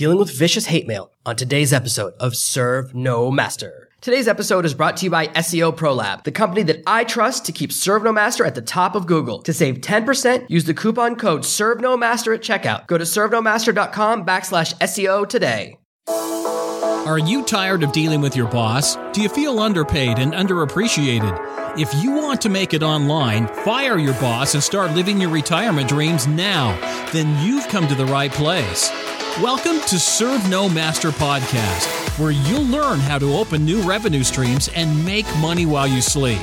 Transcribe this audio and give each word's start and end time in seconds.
dealing 0.00 0.16
with 0.16 0.32
vicious 0.32 0.64
hate 0.64 0.86
mail 0.86 1.12
on 1.26 1.36
today's 1.36 1.74
episode 1.74 2.14
of 2.18 2.34
Serve 2.34 2.94
No 2.94 3.30
Master. 3.30 3.90
Today's 4.00 4.28
episode 4.28 4.64
is 4.64 4.72
brought 4.72 4.96
to 4.96 5.04
you 5.04 5.10
by 5.10 5.26
SEO 5.26 5.76
ProLab, 5.76 6.24
the 6.24 6.32
company 6.32 6.62
that 6.62 6.82
I 6.86 7.04
trust 7.04 7.44
to 7.44 7.52
keep 7.52 7.70
Serve 7.70 8.02
No 8.02 8.10
Master 8.10 8.46
at 8.46 8.54
the 8.54 8.62
top 8.62 8.94
of 8.94 9.06
Google. 9.06 9.42
To 9.42 9.52
save 9.52 9.82
10%, 9.82 10.48
use 10.48 10.64
the 10.64 10.72
coupon 10.72 11.16
code 11.16 11.44
Serve 11.44 11.82
No 11.82 11.98
Master 11.98 12.32
at 12.32 12.40
checkout. 12.40 12.86
Go 12.86 12.96
to 12.96 13.04
servenomaster.com 13.04 14.24
backslash 14.24 14.74
SEO 14.76 15.28
today. 15.28 15.76
Are 16.08 17.18
you 17.18 17.42
tired 17.44 17.82
of 17.82 17.92
dealing 17.92 18.22
with 18.22 18.34
your 18.34 18.48
boss? 18.48 18.96
Do 19.12 19.20
you 19.20 19.28
feel 19.28 19.60
underpaid 19.60 20.18
and 20.18 20.32
underappreciated? 20.32 21.78
If 21.78 21.92
you 22.02 22.12
want 22.12 22.40
to 22.40 22.48
make 22.48 22.72
it 22.72 22.82
online, 22.82 23.48
fire 23.48 23.98
your 23.98 24.14
boss 24.14 24.54
and 24.54 24.62
start 24.62 24.94
living 24.94 25.20
your 25.20 25.30
retirement 25.30 25.90
dreams 25.90 26.26
now, 26.26 26.72
then 27.12 27.46
you've 27.46 27.68
come 27.68 27.86
to 27.86 27.94
the 27.94 28.06
right 28.06 28.32
place. 28.32 28.90
Welcome 29.38 29.80
to 29.82 29.98
Serve 29.98 30.50
No 30.50 30.68
Master 30.68 31.10
Podcast, 31.10 32.18
where 32.18 32.32
you'll 32.32 32.66
learn 32.66 32.98
how 32.98 33.16
to 33.16 33.32
open 33.32 33.64
new 33.64 33.80
revenue 33.80 34.24
streams 34.24 34.68
and 34.74 35.04
make 35.06 35.24
money 35.38 35.64
while 35.64 35.86
you 35.86 36.02
sleep. 36.02 36.42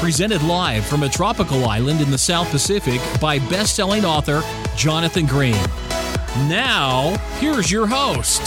Presented 0.00 0.42
live 0.44 0.86
from 0.86 1.02
a 1.02 1.08
tropical 1.08 1.66
island 1.66 2.00
in 2.00 2.10
the 2.12 2.16
South 2.16 2.48
Pacific 2.50 3.02
by 3.20 3.40
best 3.50 3.74
selling 3.74 4.04
author 4.04 4.42
Jonathan 4.76 5.26
Green. 5.26 5.60
Now, 6.48 7.16
here's 7.38 7.72
your 7.72 7.88
host. 7.88 8.40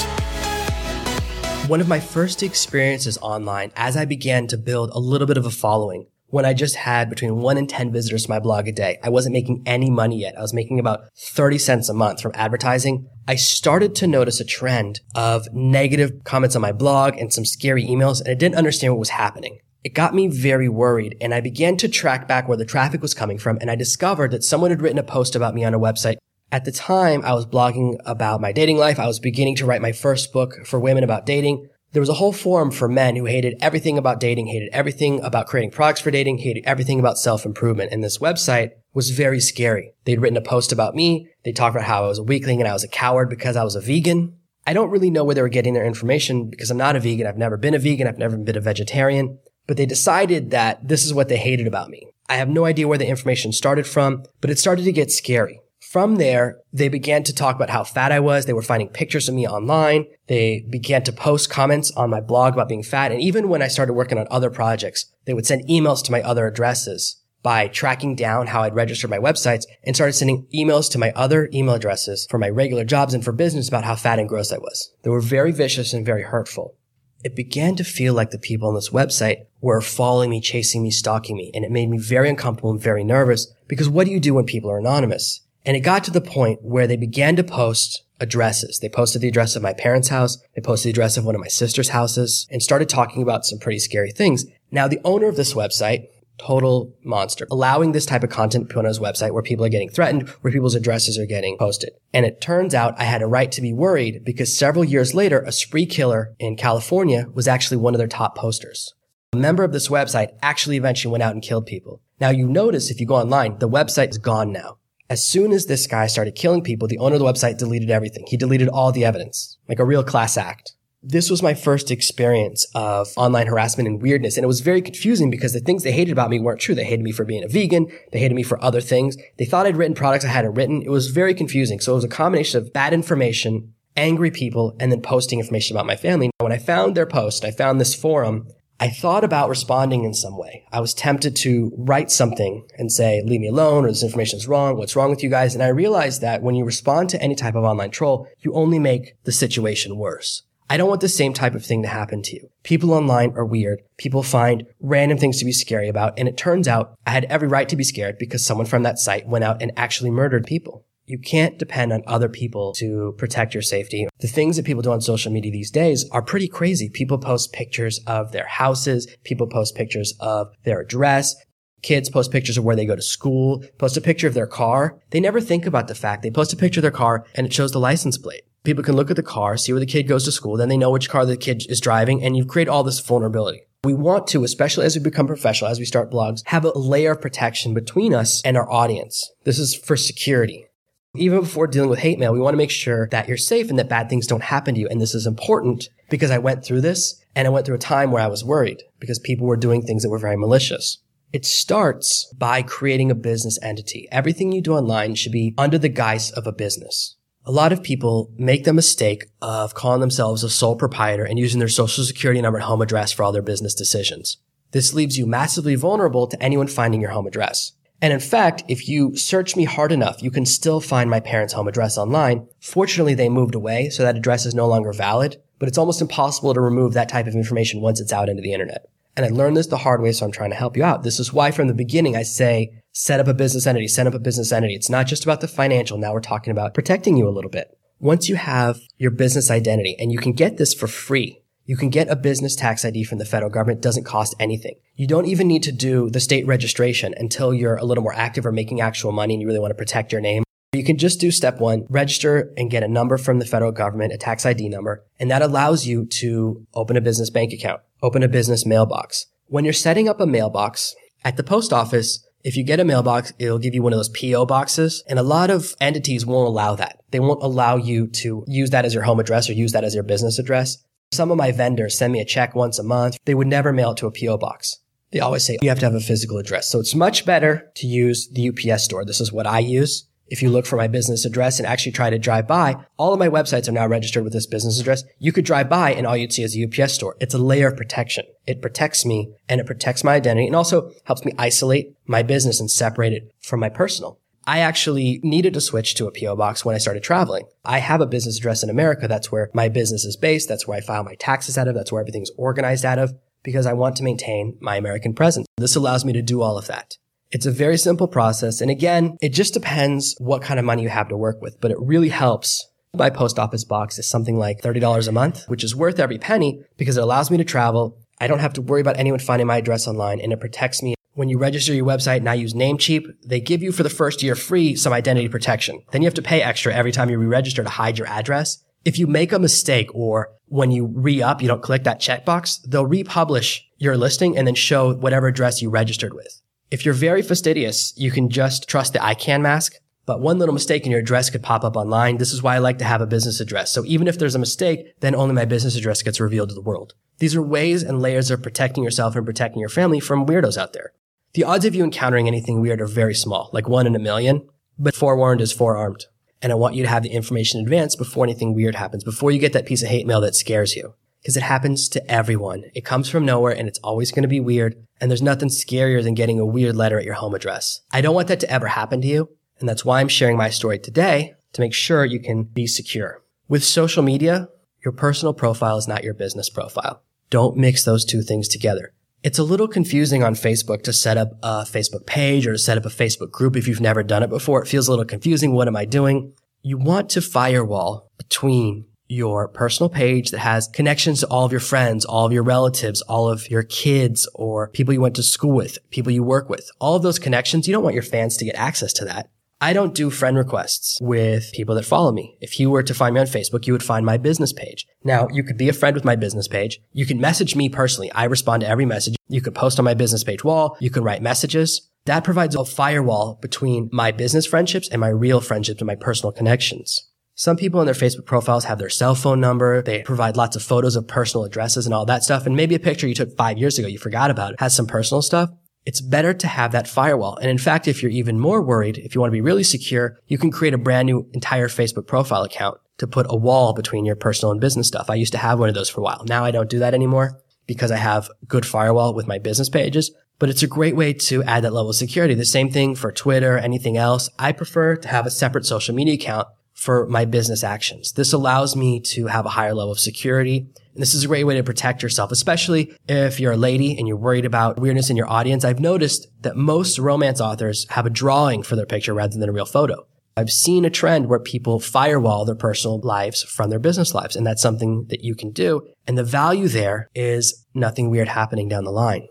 One 1.70 1.81
of 1.81 1.89
my 1.89 2.00
first 2.00 2.42
experiences 2.42 3.20
online 3.22 3.72
as 3.76 3.98
I 3.98 4.05
began 4.05 4.48
to 4.48 4.58
build 4.58 4.89
a 4.92 5.00
little 5.00 5.28
bit 5.28 5.38
of 5.38 5.45
a 5.45 5.52
following 5.52 6.08
when 6.31 6.45
I 6.45 6.53
just 6.53 6.76
had 6.76 7.09
between 7.09 7.38
one 7.38 7.58
and 7.58 7.70
10 7.70 7.91
visitors 7.91 8.23
to 8.23 8.30
my 8.30 8.39
blog 8.39 8.67
a 8.67 8.72
day. 8.72 8.98
I 9.03 9.09
wasn't 9.09 9.34
making 9.34 9.62
any 9.66 9.89
money 9.89 10.20
yet. 10.20 10.38
I 10.38 10.41
was 10.41 10.53
making 10.53 10.80
about 10.80 11.02
30 11.17 11.58
cents 11.58 11.89
a 11.89 11.94
month 11.94 12.22
from 12.22 12.31
advertising. 12.35 13.08
I 13.27 13.35
started 13.35 13.94
to 13.95 14.08
notice 14.08 14.39
a 14.39 14.45
trend 14.45 15.02
of 15.13 15.48
negative 15.53 16.23
comments 16.23 16.55
on 16.55 16.62
my 16.62 16.72
blog 16.72 17.17
and 17.17 17.31
some 17.31 17.45
scary 17.45 17.86
emails, 17.86 18.20
and 18.20 18.30
I 18.30 18.34
didn't 18.34 18.56
understand 18.56 18.94
what 18.94 19.00
was 19.00 19.09
happening. 19.09 19.59
It 19.83 19.94
got 19.94 20.14
me 20.14 20.28
very 20.28 20.69
worried 20.69 21.17
and 21.19 21.33
I 21.33 21.41
began 21.41 21.75
to 21.78 21.88
track 21.88 22.28
back 22.28 22.47
where 22.47 22.58
the 22.58 22.66
traffic 22.66 23.02
was 23.02 23.16
coming 23.16 23.39
from 23.39 23.58
and 23.59 23.72
I 23.72 23.75
discovered 23.75 24.30
that 24.31 24.44
someone 24.44 24.69
had 24.69 24.81
written 24.81 25.00
a 25.00 25.03
post 25.03 25.36
about 25.36 25.56
me 25.56 25.63
on 25.63 25.73
a 25.73 25.80
website. 25.80 26.17
At 26.52 26.66
the 26.66 26.72
time, 26.72 27.23
I 27.23 27.34
was 27.34 27.47
blogging 27.47 27.97
about 28.06 28.41
my 28.41 28.52
dating 28.52 28.78
life. 28.78 29.00
I 29.00 29.08
was 29.08 29.19
beginning 29.19 29.56
to 29.56 29.66
write 29.66 29.81
my 29.81 29.91
first 29.91 30.31
book 30.31 30.66
for 30.66 30.80
women 30.80 31.03
about 31.03 31.25
dating. 31.25 31.67
There 31.94 32.02
was 32.02 32.09
a 32.09 32.14
whole 32.14 32.31
forum 32.31 32.72
for 32.72 32.88
men 32.88 33.17
who 33.17 33.25
hated 33.25 33.58
everything 33.59 33.97
about 33.97 34.22
dating, 34.22 34.47
hated 34.47 34.70
everything 34.72 35.22
about 35.22 35.47
creating 35.47 35.72
products 35.72 36.00
for 36.00 36.09
dating, 36.09 36.38
hated 36.38 36.64
everything 36.66 37.00
about 37.00 37.17
self-improvement. 37.17 37.92
And 37.92 38.02
this 38.02 38.17
website 38.17 38.72
was 38.94 39.09
very 39.09 39.42
scary. 39.42 39.94
They'd 40.06 40.22
written 40.22 40.38
a 40.38 40.42
post 40.42 40.72
about 40.72 40.95
me. 40.95 41.28
They 41.44 41.52
talked 41.52 41.75
about 41.75 41.88
how 41.88 42.06
I 42.06 42.08
was 42.08 42.19
a 42.19 42.23
weakling 42.23 42.62
and 42.62 42.67
I 42.67 42.73
was 42.73 42.84
a 42.86 42.89
coward 42.89 43.30
because 43.30 43.58
I 43.58 43.64
was 43.64 43.75
a 43.75 43.81
vegan. 43.81 44.38
I 44.66 44.73
don't 44.73 44.89
really 44.89 45.09
know 45.09 45.23
where 45.25 45.36
they 45.36 45.42
were 45.42 45.50
getting 45.50 45.73
their 45.73 45.86
information 45.86 46.50
because 46.50 46.72
I'm 46.72 46.78
not 46.78 46.95
a 46.95 47.00
vegan. 47.00 47.28
I've 47.28 47.38
never 47.38 47.58
been 47.58 47.73
a 47.73 47.80
vegan. 47.80 48.08
I've 48.08 48.17
never 48.17 48.38
been 48.38 48.58
a 48.58 48.62
vegetarian, 48.62 49.39
but 49.67 49.75
they 49.78 49.86
decided 49.86 50.52
that 50.52 50.88
this 50.88 51.06
is 51.06 51.14
what 51.14 51.30
they 51.30 51.38
hated 51.38 51.67
about 51.67 51.89
me. 51.89 52.08
I 52.30 52.36
have 52.36 52.47
no 52.47 52.66
idea 52.66 52.88
where 52.88 52.97
the 52.97 53.08
information 53.08 53.52
started 53.52 53.86
from, 53.86 54.23
but 54.39 54.50
it 54.50 54.59
started 54.59 54.86
to 54.86 54.92
get 54.92 55.12
scary. 55.12 55.61
From 55.92 56.16
there, 56.16 56.61
they 56.72 56.88
began 56.88 57.23
to 57.23 57.36
talk 57.36 57.58
about 57.58 57.70
how 57.70 57.84
fat 57.84 58.14
I 58.14 58.22
was. 58.22 58.45
They 58.45 58.53
were 58.53 58.61
finding 58.61 58.88
pictures 58.88 59.28
of 59.28 59.36
me 59.36 59.45
online. 59.45 60.06
They 60.28 60.66
began 60.70 61.03
to 61.03 61.11
post 61.11 61.50
comments 61.50 61.92
on 61.97 62.09
my 62.09 62.22
blog 62.22 62.53
about 62.53 62.70
being 62.70 62.81
fat. 62.81 63.11
And 63.11 63.20
even 63.20 63.50
when 63.50 63.61
I 63.61 63.67
started 63.67 63.92
working 63.92 64.17
on 64.17 64.25
other 64.31 64.50
projects, 64.50 65.12
they 65.25 65.34
would 65.34 65.45
send 65.45 65.67
emails 65.67 66.02
to 66.06 66.12
my 66.14 66.22
other 66.22 66.47
addresses 66.47 67.22
by 67.44 67.67
tracking 67.67 68.16
down 68.16 68.47
how 68.47 68.64
I'd 68.64 68.73
registered 68.73 69.09
my 69.09 69.17
websites 69.17 69.66
and 69.84 69.94
started 69.94 70.14
sending 70.14 70.47
emails 70.56 70.89
to 70.92 70.97
my 70.97 71.12
other 71.12 71.50
email 71.53 71.75
addresses 71.75 72.25
for 72.30 72.38
my 72.38 72.47
regular 72.47 72.86
jobs 72.86 73.14
and 73.14 73.22
for 73.22 73.34
business 73.34 73.67
about 73.67 73.84
how 73.84 73.97
fat 73.97 74.17
and 74.17 74.30
gross 74.30 74.53
I 74.53 74.59
was. 74.59 74.94
They 75.02 75.09
were 75.09 75.19
very 75.19 75.52
vicious 75.52 75.92
and 75.92 76.06
very 76.06 76.23
hurtful. 76.23 76.78
It 77.22 77.36
began 77.36 77.75
to 77.75 77.84
feel 77.84 78.14
like 78.14 78.31
the 78.31 78.39
people 78.39 78.69
on 78.69 78.75
this 78.75 78.92
website 78.92 79.47
were 79.59 79.81
following 79.81 80.30
me, 80.30 80.39
chasing 80.39 80.84
me, 80.84 80.92
stalking 80.92 81.36
me, 81.36 81.52
and 81.53 81.66
it 81.66 81.69
made 81.69 81.89
me 81.89 81.97
very 81.97 82.30
uncomfortable 82.30 82.72
and 82.72 82.81
very 82.81 83.03
nervous 83.03 83.53
because 83.68 83.90
what 83.90 84.06
do 84.06 84.13
you 84.13 84.22
do 84.22 84.35
when 84.35 84.46
people 84.46 84.72
are 84.72 84.79
anonymous? 84.79 85.41
And 85.66 85.77
it 85.77 85.81
got 85.81 86.03
to 86.05 86.11
the 86.11 86.22
point 86.22 86.59
where 86.61 86.88
they 86.88 86.97
began 86.97 87.35
to 87.35 87.44
post 87.44 88.03
addresses. 88.19 88.79
They 88.79 88.89
posted 88.89 89.22
the 89.22 89.27
address 89.27 89.55
of 89.55 89.61
my 89.61 89.73
parents' 89.73 90.09
house. 90.09 90.38
They 90.55 90.61
posted 90.61 90.89
the 90.89 90.91
address 90.91 91.17
of 91.17 91.25
one 91.25 91.35
of 91.35 91.41
my 91.41 91.47
sister's 91.47 91.89
houses 91.89 92.47
and 92.49 92.61
started 92.61 92.89
talking 92.89 93.22
about 93.22 93.45
some 93.45 93.59
pretty 93.59 93.79
scary 93.79 94.11
things. 94.11 94.45
Now, 94.72 94.88
the 94.88 95.01
owner 95.03 95.27
of 95.27 95.35
this 95.35 95.53
website, 95.53 96.05
total 96.38 96.95
monster, 97.03 97.47
allowing 97.51 97.91
this 97.91 98.05
type 98.05 98.23
of 98.23 98.29
content 98.29 98.69
put 98.69 98.79
on 98.79 98.85
his 98.85 98.99
website 98.99 99.31
where 99.31 99.44
people 99.44 99.66
are 99.66 99.69
getting 99.69 99.89
threatened, 99.89 100.29
where 100.41 100.53
people's 100.53 100.75
addresses 100.75 101.17
are 101.19 101.25
getting 101.25 101.57
posted. 101.57 101.91
And 102.13 102.25
it 102.25 102.41
turns 102.41 102.73
out 102.73 102.99
I 102.99 103.03
had 103.03 103.22
a 103.22 103.28
right 103.28 103.51
to 103.51 103.61
be 103.61 103.73
worried 103.73 104.23
because 104.23 104.57
several 104.57 104.85
years 104.85 105.13
later, 105.13 105.41
a 105.41 105.51
spree 105.51 105.85
killer 105.85 106.33
in 106.39 106.55
California 106.55 107.28
was 107.33 107.47
actually 107.47 107.78
one 107.78 107.93
of 107.93 107.99
their 107.99 108.07
top 108.07 108.35
posters. 108.35 108.93
A 109.33 109.38
member 109.38 109.63
of 109.63 109.72
this 109.72 109.88
website 109.88 110.29
actually 110.41 110.78
eventually 110.78 111.11
went 111.11 111.23
out 111.23 111.33
and 111.33 111.43
killed 111.43 111.66
people. 111.66 112.01
Now 112.19 112.29
you 112.29 112.47
notice 112.47 112.91
if 112.91 112.99
you 112.99 113.07
go 113.07 113.16
online, 113.16 113.59
the 113.59 113.69
website 113.69 114.09
is 114.09 114.17
gone 114.17 114.51
now. 114.51 114.78
As 115.11 115.27
soon 115.27 115.51
as 115.51 115.66
this 115.66 115.88
guy 115.88 116.07
started 116.07 116.35
killing 116.35 116.63
people, 116.63 116.88
the 116.88 116.97
owner 116.97 117.16
of 117.16 117.19
the 117.19 117.25
website 117.25 117.57
deleted 117.57 117.91
everything. 117.91 118.23
He 118.27 118.38
deleted 118.38 118.69
all 118.69 118.94
the 118.94 119.03
evidence, 119.03 119.57
like 119.67 119.79
a 119.79 119.83
real 119.83 120.05
class 120.05 120.38
act. 120.38 120.72
This 121.03 121.29
was 121.29 121.44
my 121.44 121.53
first 121.53 121.91
experience 121.91 122.66
of 122.75 123.09
online 123.17 123.47
harassment 123.47 123.89
and 123.89 124.01
weirdness. 124.01 124.38
And 124.38 124.45
it 124.45 124.47
was 124.47 124.61
very 124.61 124.81
confusing 124.81 125.29
because 125.29 125.51
the 125.51 125.59
things 125.59 125.83
they 125.83 125.91
hated 125.91 126.13
about 126.13 126.29
me 126.29 126.39
weren't 126.39 126.61
true. 126.61 126.75
They 126.75 126.85
hated 126.85 127.03
me 127.03 127.11
for 127.11 127.25
being 127.25 127.44
a 127.44 127.49
vegan. 127.49 127.91
They 128.13 128.19
hated 128.19 128.35
me 128.35 128.44
for 128.44 128.63
other 128.63 128.79
things. 128.79 129.17
They 129.38 129.44
thought 129.44 129.66
I'd 129.66 129.75
written 129.75 129.95
products 129.95 130.23
I 130.23 130.29
hadn't 130.29 130.53
written. 130.53 130.81
It 130.81 130.91
was 130.91 131.09
very 131.09 131.33
confusing. 131.33 131.81
So 131.81 131.91
it 131.91 131.95
was 131.95 132.05
a 132.05 132.07
combination 132.07 132.61
of 132.61 132.72
bad 132.72 132.93
information, 132.93 133.73
angry 133.97 134.31
people, 134.31 134.78
and 134.79 134.93
then 134.93 135.01
posting 135.01 135.39
information 135.39 135.75
about 135.75 135.88
my 135.88 135.97
family. 135.97 136.31
When 136.39 136.53
I 136.53 136.57
found 136.57 136.95
their 136.95 137.05
post, 137.05 137.43
I 137.43 137.51
found 137.51 137.81
this 137.81 137.93
forum 137.93 138.47
I 138.81 138.90
thought 138.90 139.24
about 139.24 139.47
responding 139.47 140.06
in 140.06 140.16
some 140.16 140.40
way. 140.40 140.66
I 140.72 140.80
was 140.80 140.96
tempted 140.96 141.36
to 141.38 141.72
write 141.78 142.09
something 142.09 142.66
and 142.80 142.92
say, 142.92 143.22
leave 143.24 143.42
me 143.42 143.47
alone 143.47 143.86
or 143.86 143.90
this 143.90 144.02
information 144.02 144.38
is 144.38 144.47
wrong. 144.47 144.75
What's 144.75 144.96
wrong 144.96 145.12
with 145.12 145.22
you 145.22 145.30
guys? 145.30 145.53
And 145.53 145.64
I 145.64 145.68
realized 145.68 146.22
that 146.22 146.42
when 146.42 146.56
you 146.56 146.66
respond 146.66 147.12
to 147.12 147.22
any 147.22 147.36
type 147.36 147.53
of 147.53 147.64
online 147.64 147.91
troll, 147.91 148.28
you 148.40 148.53
only 148.53 148.80
make 148.80 149.14
the 149.24 149.31
situation 149.31 149.97
worse. 149.97 150.41
I 150.68 150.78
don't 150.78 150.90
want 150.90 151.02
the 151.02 151.09
same 151.09 151.31
type 151.31 151.53
of 151.53 151.64
thing 151.64 151.84
to 151.84 151.90
happen 151.90 152.24
to 152.24 152.36
you. 152.36 152.50
People 152.64 152.91
online 152.91 153.34
are 153.36 153.46
weird. 153.46 153.81
People 153.97 154.24
find 154.24 154.66
random 154.80 155.20
things 155.20 155.38
to 155.38 155.46
be 155.46 155.52
scary 155.52 155.88
about. 155.88 156.18
And 156.18 156.28
it 156.28 156.36
turns 156.36 156.68
out 156.68 156.96
I 157.06 157.12
had 157.12 157.25
every 157.25 157.50
right 157.50 157.70
to 157.70 157.75
be 157.75 157.84
scared 157.84 158.18
because 158.18 158.44
someone 158.44 158.66
from 158.66 158.81
that 158.81 158.97
site 158.97 159.28
went 159.28 159.44
out 159.44 159.62
and 159.62 159.72
actually 159.78 160.09
murdered 160.09 160.47
people. 160.47 160.88
You 161.11 161.19
can't 161.19 161.59
depend 161.59 161.91
on 161.91 162.03
other 162.07 162.29
people 162.29 162.72
to 162.77 163.13
protect 163.17 163.53
your 163.53 163.61
safety. 163.61 164.07
The 164.19 164.29
things 164.29 164.55
that 164.55 164.66
people 164.66 164.81
do 164.81 164.94
on 164.94 165.01
social 165.01 165.29
media 165.29 165.51
these 165.51 165.69
days 165.69 166.09
are 166.11 166.22
pretty 166.22 166.47
crazy. 166.47 166.88
People 166.88 167.17
post 167.17 167.51
pictures 167.51 167.99
of 168.07 168.31
their 168.31 168.47
houses. 168.47 169.13
People 169.25 169.47
post 169.47 169.75
pictures 169.75 170.13
of 170.22 170.53
their 170.63 170.79
address. 170.79 171.35
Kids 171.81 172.09
post 172.09 172.31
pictures 172.31 172.57
of 172.57 172.63
where 172.63 172.77
they 172.77 172.85
go 172.85 172.95
to 172.95 173.01
school, 173.01 173.61
post 173.77 173.97
a 173.97 174.01
picture 174.01 174.27
of 174.27 174.33
their 174.33 174.47
car. 174.47 175.01
They 175.09 175.19
never 175.19 175.41
think 175.41 175.66
about 175.66 175.89
the 175.89 175.95
fact 175.95 176.23
they 176.23 176.31
post 176.31 176.53
a 176.53 176.55
picture 176.55 176.79
of 176.79 176.83
their 176.83 176.91
car 176.91 177.25
and 177.35 177.45
it 177.45 177.51
shows 177.51 177.73
the 177.73 177.79
license 177.79 178.17
plate. 178.17 178.43
People 178.63 178.83
can 178.83 178.95
look 178.95 179.09
at 179.09 179.17
the 179.17 179.22
car, 179.22 179.57
see 179.57 179.73
where 179.73 179.81
the 179.81 179.85
kid 179.85 180.07
goes 180.07 180.23
to 180.23 180.31
school, 180.31 180.55
then 180.55 180.69
they 180.69 180.78
know 180.78 180.91
which 180.91 181.09
car 181.09 181.25
the 181.25 181.35
kid 181.35 181.66
is 181.67 181.81
driving, 181.81 182.23
and 182.23 182.38
you 182.38 182.45
create 182.45 182.69
all 182.69 182.83
this 182.83 183.01
vulnerability. 183.01 183.63
We 183.83 183.95
want 183.95 184.28
to, 184.28 184.45
especially 184.45 184.85
as 184.85 184.95
we 184.95 185.03
become 185.03 185.28
professional, 185.28 185.72
as 185.72 185.79
we 185.79 185.85
start 185.85 186.11
blogs, 186.11 186.43
have 186.45 186.63
a 186.63 186.78
layer 186.78 187.11
of 187.11 187.22
protection 187.22 187.73
between 187.73 188.13
us 188.13 188.41
and 188.45 188.55
our 188.55 188.72
audience. 188.72 189.29
This 189.43 189.57
is 189.57 189.75
for 189.75 189.97
security. 189.97 190.67
Even 191.16 191.41
before 191.41 191.67
dealing 191.67 191.89
with 191.89 191.99
hate 191.99 192.19
mail, 192.19 192.31
we 192.31 192.39
want 192.39 192.53
to 192.53 192.57
make 192.57 192.72
sure 192.72 193.09
that 193.09 193.27
you're 193.27 193.35
safe 193.35 193.69
and 193.69 193.77
that 193.77 193.89
bad 193.89 194.09
things 194.09 194.25
don't 194.25 194.44
happen 194.44 194.75
to 194.75 194.79
you. 194.79 194.88
And 194.88 195.01
this 195.01 195.13
is 195.13 195.27
important 195.27 195.89
because 196.09 196.31
I 196.31 196.38
went 196.38 196.63
through 196.63 196.81
this 196.81 197.22
and 197.35 197.45
I 197.45 197.51
went 197.51 197.66
through 197.66 197.75
a 197.75 197.79
time 197.79 198.11
where 198.11 198.23
I 198.23 198.27
was 198.27 198.45
worried 198.45 198.81
because 198.97 199.19
people 199.19 199.45
were 199.45 199.57
doing 199.57 199.81
things 199.81 200.03
that 200.03 200.09
were 200.09 200.17
very 200.17 200.38
malicious. 200.38 200.99
It 201.33 201.45
starts 201.45 202.33
by 202.38 202.61
creating 202.61 203.11
a 203.11 203.16
business 203.16 203.59
entity. 203.61 204.07
Everything 204.09 204.53
you 204.53 204.61
do 204.61 204.73
online 204.73 205.16
should 205.16 205.33
be 205.33 205.53
under 205.57 205.77
the 205.77 205.89
guise 205.89 206.31
of 206.31 206.47
a 206.47 206.53
business. 206.53 207.17
A 207.45 207.51
lot 207.51 207.73
of 207.73 207.83
people 207.83 208.31
make 208.38 208.63
the 208.63 208.72
mistake 208.72 209.25
of 209.41 209.73
calling 209.73 209.99
themselves 209.99 210.46
a 210.46 210.49
sole 210.49 210.78
proprietor 210.78 211.25
and 211.25 211.37
using 211.37 211.59
their 211.59 211.67
social 211.67 212.05
security 212.05 212.41
number 212.41 212.59
and 212.59 212.66
home 212.66 212.81
address 212.81 213.11
for 213.11 213.23
all 213.23 213.31
their 213.34 213.41
business 213.41 213.73
decisions. 213.73 214.37
This 214.72 214.93
leaves 214.93 215.17
you 215.17 215.25
massively 215.25 215.75
vulnerable 215.75 216.28
to 216.28 216.41
anyone 216.41 216.67
finding 216.67 217.02
your 217.02 217.11
home 217.11 217.28
address. 217.28 217.73
And 218.02 218.12
in 218.12 218.20
fact, 218.20 218.64
if 218.68 218.90
you 218.90 219.16
search 219.16 219.56
me 219.56 219.64
hard 219.64 219.92
enough, 219.92 220.24
you 220.24 220.32
can 220.32 220.46
still 220.46 220.82
find 220.82 221.09
my 221.09 221.20
parents' 221.20 221.53
home 221.53 221.68
address 221.68 221.98
online. 221.98 222.48
Fortunately, 222.59 223.14
they 223.14 223.30
moved 223.30 223.53
away, 223.53 223.90
so 223.90 224.02
that 224.02 224.18
address 224.18 224.46
is 224.46 224.56
no 224.56 224.68
longer 224.68 224.92
valid, 224.92 225.40
but 225.59 225.70
it's 225.70 225.78
almost 225.78 226.02
impossible 226.02 226.53
to 226.56 226.62
remove 226.62 226.94
that 226.94 227.09
type 227.09 227.28
of 227.28 227.36
information 227.36 227.80
once 227.80 228.02
it's 228.02 228.12
out 228.12 228.28
into 228.28 228.42
the 228.42 228.53
internet. 228.53 228.88
And 229.16 229.26
I 229.26 229.30
learned 229.30 229.58
this 229.58 229.68
the 229.68 229.78
hard 229.78 230.02
way, 230.02 230.14
so 230.14 230.26
I'm 230.26 230.32
trying 230.32 230.50
to 230.50 230.56
help 230.56 230.76
you 230.76 230.84
out. 230.84 231.03
This 231.03 231.20
is 231.20 231.32
why 231.32 231.52
from 231.52 231.68
the 231.68 231.74
beginning 231.74 232.16
I 232.16 232.24
say, 232.24 232.72
set 232.92 233.20
up 233.20 233.28
a 233.28 233.34
business 233.34 233.68
entity, 233.68 233.88
set 233.88 234.08
up 234.08 234.14
a 234.14 234.20
business 234.20 234.52
entity. 234.52 234.74
It's 234.74 234.90
not 234.90 235.06
just 235.06 235.24
about 235.24 235.42
the 235.42 235.48
financial. 235.48 235.98
Now 235.98 236.14
we're 236.14 236.22
talking 236.22 236.52
about 236.52 236.74
protecting 236.74 237.18
you 237.18 237.28
a 237.28 237.30
little 237.30 237.52
bit. 237.52 237.78
Once 238.00 238.30
you 238.30 238.36
have 238.36 238.80
your 238.98 239.12
business 239.12 239.52
identity, 239.52 239.96
and 240.00 240.12
you 240.12 240.18
can 240.18 240.32
get 240.32 240.58
this 240.58 240.74
for 240.74 240.88
free, 240.88 241.41
you 241.66 241.78
can 241.78 241.90
get 241.90 242.09
a 242.09 242.16
business 242.16 242.55
tax 242.55 242.84
ID 242.84 243.03
from 243.03 243.17
the 243.17 243.25
federal 243.25 243.52
government. 243.52 243.79
It 243.79 243.84
doesn't 243.84 244.03
cost 244.03 244.35
anything. 244.40 244.75
You 244.96 245.08
don't 245.08 245.25
even 245.28 245.47
need 245.47 245.63
to 245.63 245.72
do 245.72 246.09
the 246.09 246.19
state 246.19 246.46
registration 246.46 247.13
until 247.17 247.53
you're 247.53 247.78
a 247.78 247.85
little 247.85 248.03
more 248.03 248.13
active 248.13 248.46
or 248.46 248.52
making 248.52 248.81
actual 248.81 249.11
money 249.11 249.34
and 249.34 249.41
you 249.41 249.47
really 249.47 249.59
want 249.59 249.72
to 249.72 249.75
protect 249.75 250.11
your 250.11 250.22
name. 250.22 250.43
You 250.73 250.84
can 250.85 250.97
just 250.97 251.19
do 251.19 251.31
step 251.31 251.59
one, 251.59 251.85
register 251.90 252.53
and 252.55 252.72
get 252.72 252.81
a 252.81 252.87
number 252.87 253.17
from 253.17 253.40
the 253.40 253.46
federal 253.46 253.73
government, 253.73 254.13
a 254.13 254.17
tax 254.17 254.46
ID 254.46 254.69
number, 254.69 255.03
and 255.19 255.29
that 255.29 255.41
allows 255.41 255.85
you 255.85 256.05
to 256.05 256.65
open 256.74 256.96
a 256.96 257.01
business 257.01 257.29
bank 257.29 257.51
account, 257.51 257.81
open 258.01 258.24
a 258.24 258.29
business 258.29 258.65
mailbox. 258.65 259.25
When 259.48 259.65
you're 259.65 259.74
setting 259.74 260.07
up 260.07 260.22
a 260.22 260.25
mailbox 260.25 260.96
at 261.25 261.36
the 261.36 261.43
post 261.43 261.74
office, 261.74 262.25
if 262.43 262.55
you 262.55 262.63
get 262.63 262.79
a 262.79 262.86
mailbox, 262.86 263.34
it'll 263.38 263.60
give 263.60 263.75
you 263.75 263.84
one 263.84 263.91
of 263.91 264.00
those 264.00 264.10
PO 264.10 264.46
boxes 264.46 265.03
and 265.07 265.19
a 265.19 265.24
lot 265.24 265.50
of 265.50 265.75
entities 265.81 266.25
won't 266.25 266.48
allow 266.48 266.75
that. 266.75 267.01
They 267.12 267.19
won't 267.19 267.43
allow 267.43 267.75
you 267.75 268.07
to 268.07 268.46
use 268.48 268.69
that 268.69 268.86
as 268.86 268.93
your 268.93 269.03
home 269.03 269.19
address 269.19 269.50
or 269.50 269.53
use 269.53 269.74
that 269.74 269.84
as 269.84 269.93
your 269.93 270.03
business 270.03 270.39
address. 270.39 270.77
Some 271.13 271.29
of 271.29 271.38
my 271.38 271.51
vendors 271.51 271.98
send 271.98 272.13
me 272.13 272.22
a 272.22 272.25
check 272.25 272.55
once 272.55 272.79
a 272.79 272.84
month. 272.84 273.17
They 273.25 273.36
would 273.36 273.48
never 273.48 273.74
mail 273.74 273.91
it 273.91 273.98
to 273.98 274.08
a 274.08 274.12
PO 274.12 274.38
box. 274.38 274.77
They 275.12 275.19
always 275.19 275.43
say 275.43 275.58
you 275.62 275.67
have 275.67 275.79
to 275.79 275.86
have 275.86 275.93
a 275.93 276.00
physical 276.00 276.38
address. 276.38 276.69
So 276.69 276.79
it's 276.79 276.96
much 276.96 277.25
better 277.25 277.69
to 277.75 277.88
use 277.88 278.29
the 278.29 278.48
UPS 278.48 278.86
store. 278.86 279.03
This 279.03 279.19
is 279.19 279.29
what 279.29 279.46
I 279.46 279.60
use. 279.60 280.08
If 280.27 280.41
you 280.41 280.50
look 280.50 280.65
for 280.65 280.77
my 280.77 280.88
business 280.88 281.25
address 281.25 281.60
and 281.60 281.67
actually 281.67 281.91
try 281.91 282.10
to 282.10 282.17
drive 282.17 282.48
by, 282.48 282.77
all 282.96 283.12
of 283.12 283.19
my 283.19 283.27
websites 283.27 283.67
are 283.67 283.74
now 283.74 283.86
registered 283.86 284.24
with 284.24 284.31
this 284.31 284.48
business 284.48 284.79
address. 284.79 285.03
You 285.19 285.34
could 285.34 285.43
drive 285.43 285.67
by 285.67 285.91
and 285.91 286.08
all 286.08 286.15
you'd 286.15 286.31
see 286.31 286.43
is 286.43 286.55
a 286.55 286.63
UPS 286.63 286.93
store. 286.93 287.17
It's 287.19 287.34
a 287.34 287.38
layer 287.38 287.67
of 287.67 287.75
protection. 287.75 288.24
It 288.48 288.62
protects 288.62 289.05
me 289.05 289.36
and 289.50 289.60
it 289.60 289.67
protects 289.67 290.05
my 290.05 290.15
identity 290.15 290.48
and 290.48 290.55
also 290.55 290.93
helps 291.03 291.25
me 291.25 291.34
isolate 291.38 291.93
my 292.07 292.24
business 292.24 292.62
and 292.62 292.72
separate 292.72 293.12
it 293.12 293.29
from 293.41 293.60
my 293.60 293.67
personal. 293.67 294.21
I 294.48 294.60
actually 294.60 295.20
needed 295.24 295.53
to 295.53 295.62
switch 295.62 295.96
to 295.96 296.08
a 296.08 296.12
PO 296.12 296.36
box 296.36 296.65
when 296.65 296.75
I 296.75 296.79
started 296.79 297.03
traveling. 297.03 297.46
I 297.63 297.79
have 297.79 298.01
a 298.01 298.08
business 298.08 298.38
address 298.38 298.63
in 298.63 298.70
America. 298.70 299.08
That's 299.08 299.32
where 299.32 299.50
my 299.53 299.70
business 299.70 300.03
is 300.03 300.17
based. 300.17 300.50
That's 300.50 300.67
where 300.67 300.77
I 300.77 300.82
file 300.82 301.03
my 301.03 301.15
taxes 301.15 301.58
out 301.58 301.67
of. 301.67 301.75
That's 301.75 301.91
where 301.91 302.01
everything's 302.01 302.32
organized 302.38 302.86
out 302.86 303.00
of 303.00 303.13
because 303.43 303.65
I 303.65 303.74
want 303.74 303.96
to 303.98 304.03
maintain 304.03 304.58
my 304.60 304.75
American 304.75 305.13
presence. 305.13 305.48
This 305.58 305.75
allows 305.75 306.05
me 306.05 306.13
to 306.13 306.22
do 306.22 306.41
all 306.41 306.58
of 306.58 306.67
that. 306.67 306.98
It's 307.32 307.46
a 307.46 307.51
very 307.51 307.77
simple 307.77 308.08
process. 308.08 308.62
And 308.62 308.70
again, 308.70 309.15
it 309.22 309.29
just 309.29 309.53
depends 309.53 310.15
what 310.20 310.41
kind 310.41 310.60
of 310.60 310.65
money 310.65 310.84
you 310.84 310.89
have 310.89 311.08
to 311.10 311.17
work 311.17 311.41
with, 311.41 311.62
but 311.62 311.72
it 311.72 311.77
really 311.79 312.10
helps. 312.10 312.67
My 312.93 313.10
post 313.10 313.39
office 313.39 313.63
box 313.63 313.98
is 313.98 314.08
something 314.08 314.38
like 314.38 314.62
$30 314.62 315.08
a 315.08 315.12
month, 315.13 315.46
which 315.48 315.63
is 315.63 315.74
worth 315.74 316.00
every 316.00 316.17
penny 316.17 316.62
because 316.77 316.98
it 316.98 317.03
allows 317.03 317.32
me 317.32 317.38
to 317.38 317.46
travel. 317.46 317.98
I 318.20 318.27
don't 318.27 318.39
have 318.39 318.53
to 318.53 318.62
worry 318.62 318.82
about 318.82 318.98
anyone 318.98 319.20
finding 319.20 319.48
my 319.48 319.58
address 319.58 319.88
online 319.88 320.20
and 320.20 320.34
it 320.34 320.41
protects 320.41 320.84
me. 320.84 320.96
When 321.22 321.29
you 321.29 321.38
register 321.38 321.72
your 321.72 321.86
website 321.86 322.18
and 322.18 322.27
I 322.27 322.34
use 322.34 322.56
Namecheap, 322.56 323.06
they 323.24 323.39
give 323.39 323.62
you 323.62 323.72
for 323.72 323.84
the 323.84 323.91
first 323.91 324.24
year 324.24 324.34
free 324.34 324.75
some 324.75 324.91
identity 324.91 325.29
protection. 325.29 325.84
Then 325.91 326.01
you 326.01 326.08
have 326.08 326.15
to 326.15 326.24
pay 326.24 326.41
extra 326.41 326.74
every 326.74 326.91
time 326.91 327.12
you 327.12 327.20
re-register 327.20 327.63
to 327.63 327.70
hide 327.70 328.00
your 328.00 328.08
address. 328.08 328.58
If 328.86 328.98
you 328.98 329.06
make 329.06 329.32
a 329.32 329.38
mistake 329.38 329.94
or 329.94 330.29
when 330.48 330.72
you 330.72 330.88
re-up, 330.88 331.39
you 331.39 331.48
don't 331.48 331.62
click 331.62 331.84
that 331.84 332.01
checkbox, 332.01 332.62
they'll 332.68 332.88
republish 332.88 333.63
your 333.77 333.98
listing 333.98 334.36
and 334.36 334.48
then 334.48 334.56
show 334.56 334.96
whatever 334.96 335.27
address 335.27 335.62
you 335.62 335.70
registered 335.70 336.15
with. 336.15 336.41
If 336.72 336.86
you're 336.86 336.96
very 336.96 337.22
fastidious, 337.22 337.94
you 337.96 338.10
can 338.10 338.32
just 338.32 338.67
trust 338.67 338.94
the 338.94 339.00
ICANN 339.00 339.41
mask. 339.41 339.75
But 340.08 340.22
one 340.22 340.39
little 340.39 340.56
mistake 340.56 340.86
in 340.86 340.91
your 340.91 341.01
address 341.01 341.29
could 341.29 341.44
pop 341.44 341.63
up 341.63 341.77
online. 341.77 342.17
This 342.17 342.34
is 342.34 342.41
why 342.41 342.56
I 342.56 342.58
like 342.58 342.79
to 342.79 342.86
have 342.86 343.01
a 343.01 343.06
business 343.06 343.39
address. 343.39 343.72
So 343.72 343.86
even 343.86 344.08
if 344.08 344.17
there's 344.17 344.34
a 344.34 344.39
mistake, 344.39 345.00
then 345.01 345.13
only 345.13 345.36
my 345.36 345.46
business 345.46 345.75
address 345.75 346.01
gets 346.01 346.20
revealed 346.20 346.50
to 346.50 346.56
the 346.56 346.62
world. 346.62 346.96
These 347.20 347.36
are 347.36 347.44
ways 347.44 347.84
and 347.84 348.01
layers 348.01 348.32
of 348.32 348.41
protecting 348.41 348.84
yourself 348.84 349.15
and 349.15 349.24
protecting 349.24 349.60
your 349.60 349.70
family 349.70 350.00
from 350.00 350.25
weirdos 350.25 350.58
out 350.58 350.74
there. 350.74 350.94
The 351.33 351.45
odds 351.45 351.65
of 351.65 351.74
you 351.74 351.83
encountering 351.83 352.27
anything 352.27 352.60
weird 352.60 352.81
are 352.81 352.88
very 352.88 353.15
small, 353.15 353.50
like 353.53 353.69
one 353.69 353.88
in 353.88 353.95
a 353.95 354.00
million, 354.00 354.48
but 354.77 354.95
forewarned 354.95 355.39
is 355.39 355.53
forearmed. 355.53 356.05
And 356.41 356.51
I 356.51 356.55
want 356.55 356.75
you 356.75 356.83
to 356.83 356.89
have 356.89 357.03
the 357.03 357.12
information 357.12 357.60
in 357.60 357.65
advance 357.65 357.95
before 357.95 358.25
anything 358.25 358.53
weird 358.53 358.75
happens, 358.75 359.03
before 359.03 359.31
you 359.31 359.39
get 359.39 359.53
that 359.53 359.65
piece 359.65 359.81
of 359.81 359.89
hate 359.89 360.05
mail 360.05 360.22
that 360.22 360.36
scares 360.36 360.75
you 360.75 360.95
because 361.22 361.38
it 361.38 361.43
happens 361.43 361.88
to 361.89 362.12
everyone. 362.12 362.63
It 362.74 362.83
comes 362.83 363.07
from 363.07 363.25
nowhere 363.25 363.55
and 363.55 363.67
it's 363.67 363.79
always 363.79 364.12
going 364.12 364.24
to 364.24 364.27
be 364.27 364.39
weird. 364.39 364.75
And 365.00 365.10
there's 365.10 365.22
nothing 365.22 365.50
scarier 365.50 366.03
than 366.03 366.15
getting 366.15 366.39
a 366.39 366.45
weird 366.45 366.75
letter 366.75 366.98
at 366.98 367.05
your 367.05 367.13
home 367.13 367.36
address. 367.36 367.81
I 367.91 368.01
don't 368.01 368.15
want 368.15 368.27
that 368.27 368.39
to 368.41 368.50
ever 368.50 368.67
happen 368.67 369.01
to 369.01 369.07
you. 369.07 369.29
And 369.60 369.69
that's 369.69 369.86
why 369.86 370.00
I'm 370.00 370.07
sharing 370.07 370.36
my 370.36 370.50
story 370.50 370.79
today 370.79 371.36
to 371.53 371.62
make 371.62 371.74
sure 371.74 372.05
you 372.05 372.19
can 372.19 372.43
be 372.43 372.65
secure. 372.65 373.22
With 373.48 373.63
social 373.63 374.01
media, 374.01 374.50
your 374.83 374.91
personal 374.91 375.33
profile 375.33 375.77
is 375.77 375.88
not 375.88 376.03
your 376.03 376.15
business 376.15 376.50
profile. 376.50 377.03
Don't 377.29 377.57
mix 377.57 377.83
those 377.83 378.03
two 378.03 378.24
things 378.24 378.48
together. 378.48 378.93
It's 379.24 379.38
a 379.38 379.44
little 379.44 379.68
confusing 379.68 380.24
on 380.24 380.34
Facebook 380.34 380.82
to 380.84 380.94
set 380.94 381.15
up 381.15 381.34
a 381.44 381.62
Facebook 381.62 382.08
page 382.08 382.48
or 382.48 382.53
to 382.53 382.58
set 382.58 382.77
up 382.77 382.86
a 382.88 382.89
Facebook 382.89 383.29
group 383.29 383.56
if 383.56 383.68
you've 383.68 383.79
never 383.79 384.01
done 384.01 384.24
it 384.24 384.32
before. 384.32 384.63
It 384.63 384.68
feels 384.68 384.88
a 384.88 384.91
little 384.91 385.06
confusing. 385.06 385.53
What 385.53 385.68
am 385.68 385.75
I 385.75 385.86
doing? 385.86 386.34
You 386.63 386.79
want 386.79 387.12
to 387.12 387.22
firewall 387.22 388.10
between 388.18 388.86
your 389.08 389.48
personal 389.48 389.89
page 389.89 390.32
that 390.32 390.39
has 390.39 390.68
connections 390.70 391.20
to 391.20 391.27
all 391.27 391.46
of 391.46 391.51
your 391.51 391.60
friends, 391.62 392.03
all 392.03 392.25
of 392.25 392.34
your 392.34 392.41
relatives, 392.44 393.01
all 393.03 393.29
of 393.29 393.48
your 393.48 393.62
kids 393.62 394.27
or 394.34 394.70
people 394.70 394.94
you 394.94 395.01
went 395.01 395.18
to 395.18 395.24
school 395.24 395.56
with, 395.56 395.77
people 395.91 396.12
you 396.12 396.24
work 396.24 396.50
with, 396.50 396.72
all 396.79 396.96
of 396.96 397.03
those 397.03 397.20
connections. 397.20 397.67
You 397.67 397.74
don't 397.74 397.84
want 397.84 397.94
your 397.94 398.03
fans 398.03 398.38
to 398.38 398.46
get 398.46 398.56
access 398.56 398.91
to 398.94 399.06
that. 399.06 399.29
I 399.63 399.74
don't 399.74 399.93
do 399.93 400.10
friend 400.10 400.36
requests 400.36 400.98
with 401.00 401.51
people 401.53 401.75
that 401.75 401.86
follow 401.86 402.12
me. 402.12 402.36
If 402.41 402.60
you 402.60 402.72
were 402.72 402.81
to 402.81 402.96
find 402.96 403.13
me 403.13 403.22
on 403.22 403.27
Facebook, 403.27 403.67
you 403.67 403.74
would 403.74 403.84
find 403.84 404.03
my 404.03 404.17
business 404.17 404.51
page. 404.51 404.88
Now, 405.03 405.27
you 405.31 405.43
could 405.43 405.58
be 405.58 405.69
a 405.69 405.74
friend 405.74 405.93
with 405.93 406.03
my 406.03 406.15
business 406.15 406.48
page. 406.48 406.79
You 406.93 407.05
can 407.05 407.22
message 407.22 407.55
me 407.55 407.69
personally. 407.69 408.12
I 408.13 408.24
respond 408.24 408.62
to 408.62 408.67
every 408.67 408.88
message. 408.88 409.15
You 409.27 409.39
could 409.39 409.53
post 409.53 409.77
on 409.77 409.86
my 409.86 409.93
business 409.93 410.24
page 410.24 410.43
wall. 410.43 410.77
You 410.79 410.89
can 410.89 411.03
write 411.03 411.22
messages. 411.22 411.91
That 412.05 412.24
provides 412.24 412.55
a 412.55 412.65
firewall 412.65 413.38
between 413.39 413.88
my 413.93 414.12
business 414.12 414.48
friendships 414.48 414.89
and 414.89 415.00
my 415.00 415.10
real 415.10 415.41
friendships 415.41 415.79
and 415.79 415.88
my 415.88 415.96
personal 415.96 416.31
connections. 416.31 417.07
Some 417.36 417.55
people 417.55 417.79
in 417.79 417.86
their 417.86 417.96
Facebook 417.96 418.25
profiles 418.25 418.65
have 418.65 418.79
their 418.79 418.89
cell 418.89 419.13
phone 419.13 419.39
number. 419.39 419.84
They 419.84 420.01
provide 420.01 420.38
lots 420.38 420.55
of 420.55 420.63
photos 420.63 420.96
of 420.96 421.07
personal 421.07 421.46
addresses 421.46 421.86
and 421.86 421.93
all 421.93 422.05
that 422.05 422.24
stuff. 422.24 422.48
And 422.48 422.55
maybe 422.55 422.74
a 422.74 422.79
picture 422.79 423.07
you 423.07 423.13
took 423.13 423.38
five 423.38 423.60
years 423.60 423.77
ago, 423.77 423.88
you 423.88 424.00
forgot 424.00 424.31
about 424.31 424.53
it, 424.53 424.60
has 424.60 424.75
some 424.75 424.88
personal 424.88 425.22
stuff. 425.22 425.51
It's 425.86 426.01
better 426.01 426.33
to 426.33 426.48
have 426.48 426.72
that 426.74 426.88
firewall. 426.88 427.38
And 427.38 427.50
in 427.50 427.57
fact, 427.57 427.88
if 427.88 428.01
you're 428.01 428.12
even 428.12 428.39
more 428.39 428.62
worried, 428.62 429.00
if 429.00 429.15
you 429.15 429.22
want 429.22 429.29
to 429.31 429.33
be 429.36 429.41
really 429.41 429.63
secure, 429.63 430.19
you 430.27 430.38
can 430.38 430.51
create 430.51 430.74
a 430.74 430.77
brand 430.77 431.07
new 431.07 431.27
entire 431.33 431.67
Facebook 431.67 432.05
profile 432.05 432.43
account 432.43 432.79
to 433.00 433.07
put 433.07 433.25
a 433.29 433.36
wall 433.36 433.74
between 433.74 434.05
your 434.05 434.15
personal 434.15 434.51
and 434.51 434.62
business 434.62 434.88
stuff. 434.88 435.10
I 435.10 435.15
used 435.15 435.31
to 435.33 435.39
have 435.39 435.57
one 435.57 435.69
of 435.69 435.75
those 435.75 435.89
for 435.89 436.01
a 436.01 436.03
while. 436.03 436.24
Now 436.27 436.45
I 436.45 436.51
don't 436.51 436.69
do 436.69 436.79
that 436.79 436.93
anymore 436.93 437.41
because 437.65 437.89
I 437.89 437.98
have 437.98 438.29
good 438.48 438.65
firewall 438.65 439.15
with 439.15 439.27
my 439.27 439.39
business 439.39 439.69
pages, 439.69 440.12
but 440.38 440.50
it's 440.50 440.62
a 440.62 440.67
great 440.67 440.95
way 440.95 441.13
to 441.13 441.41
add 441.43 441.63
that 441.63 441.74
level 441.74 441.89
of 441.89 441.95
security. 441.95 442.36
The 442.36 442.45
same 442.45 442.69
thing 442.69 442.93
for 442.93 443.12
Twitter, 443.12 443.57
anything 443.57 443.98
else. 443.98 444.29
I 444.38 444.51
prefer 444.51 444.98
to 444.98 445.07
have 445.07 445.25
a 445.25 445.31
separate 445.31 445.65
social 445.65 445.95
media 445.95 446.13
account 446.13 446.48
for 446.74 447.07
my 447.07 447.25
business 447.25 447.63
actions. 447.63 448.12
This 448.12 448.33
allows 448.33 448.75
me 448.75 449.00
to 449.00 449.27
have 449.27 449.45
a 449.45 449.50
higher 449.50 449.74
level 449.74 449.91
of 449.91 450.00
security. 450.00 450.67
And 450.93 451.01
this 451.01 451.13
is 451.13 451.24
a 451.24 451.27
great 451.27 451.43
way 451.46 451.55
to 451.55 451.63
protect 451.63 452.03
yourself, 452.03 452.32
especially 452.32 452.96
if 453.08 453.39
you're 453.39 453.53
a 453.53 453.58
lady 453.58 453.98
and 453.98 454.08
you're 454.08 454.17
worried 454.17 454.46
about 454.46 454.79
weirdness 454.79 455.10
in 455.10 455.17
your 455.17 455.29
audience. 455.29 455.63
I've 455.63 455.79
noticed 455.79 456.27
that 456.41 456.58
most 456.58 457.00
romance 457.00 457.39
authors 457.39 457.86
have 457.91 458.05
a 458.05 458.10
drawing 458.10 458.63
for 458.63 458.75
their 458.75 458.86
picture 458.86 459.13
rather 459.13 459.38
than 459.38 459.50
a 459.50 459.53
real 459.53 459.65
photo. 459.65 460.05
I've 460.38 460.50
seen 460.50 460.86
a 460.86 460.89
trend 460.89 461.27
where 461.27 461.39
people 461.39 461.79
firewall 461.79 462.46
their 462.46 462.55
personal 462.55 463.00
lives 463.01 463.43
from 463.43 463.70
their 463.70 463.79
business 463.79 464.13
lives. 464.13 464.36
And 464.36 464.48
that's 464.48 464.62
something 464.62 465.05
that 465.10 465.24
you 465.24 465.36
can 465.36 465.51
do. 465.51 465.82
And 466.08 466.17
the 466.17 466.24
value 466.24 466.67
there 466.67 467.10
is 467.13 467.65
nothing 467.74 468.10
weird 468.10 468.29
happening 468.29 468.69
down 468.69 468.86
the 468.86 468.91
line. 468.91 469.27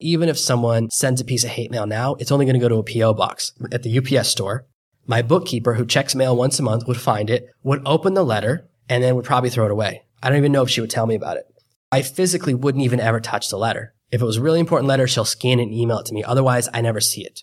Even 0.00 0.28
if 0.28 0.38
someone 0.38 0.90
sends 0.90 1.20
a 1.20 1.24
piece 1.24 1.44
of 1.44 1.50
hate 1.50 1.70
mail 1.70 1.86
now, 1.86 2.14
it's 2.14 2.32
only 2.32 2.46
going 2.46 2.58
to 2.58 2.60
go 2.60 2.68
to 2.68 2.76
a 2.76 2.82
PO 2.82 3.14
box 3.14 3.52
at 3.70 3.82
the 3.82 3.98
UPS 3.98 4.28
store 4.28 4.66
my 5.10 5.22
bookkeeper, 5.22 5.74
who 5.74 5.84
checks 5.84 6.14
mail 6.14 6.36
once 6.36 6.60
a 6.60 6.62
month, 6.62 6.86
would 6.86 7.00
find 7.00 7.30
it, 7.30 7.48
would 7.64 7.82
open 7.84 8.14
the 8.14 8.24
letter, 8.24 8.68
and 8.88 9.02
then 9.02 9.16
would 9.16 9.24
probably 9.24 9.50
throw 9.50 9.64
it 9.64 9.72
away. 9.72 10.04
I 10.22 10.28
don't 10.28 10.38
even 10.38 10.52
know 10.52 10.62
if 10.62 10.70
she 10.70 10.80
would 10.80 10.90
tell 10.90 11.06
me 11.06 11.14
about 11.14 11.36
it. 11.36 11.46
I 11.92 12.02
physically 12.02 12.54
wouldn't 12.54 12.84
even 12.84 13.00
ever 13.00 13.20
touch 13.20 13.48
the 13.48 13.58
letter. 13.58 13.94
If 14.10 14.20
it 14.20 14.24
was 14.24 14.36
a 14.36 14.42
really 14.42 14.60
important 14.60 14.88
letter, 14.88 15.06
she'll 15.06 15.24
scan 15.24 15.60
it 15.60 15.64
and 15.64 15.74
email 15.74 15.98
it 15.98 16.06
to 16.06 16.14
me. 16.14 16.22
Otherwise, 16.22 16.68
I 16.72 16.80
never 16.80 17.00
see 17.00 17.24
it. 17.24 17.42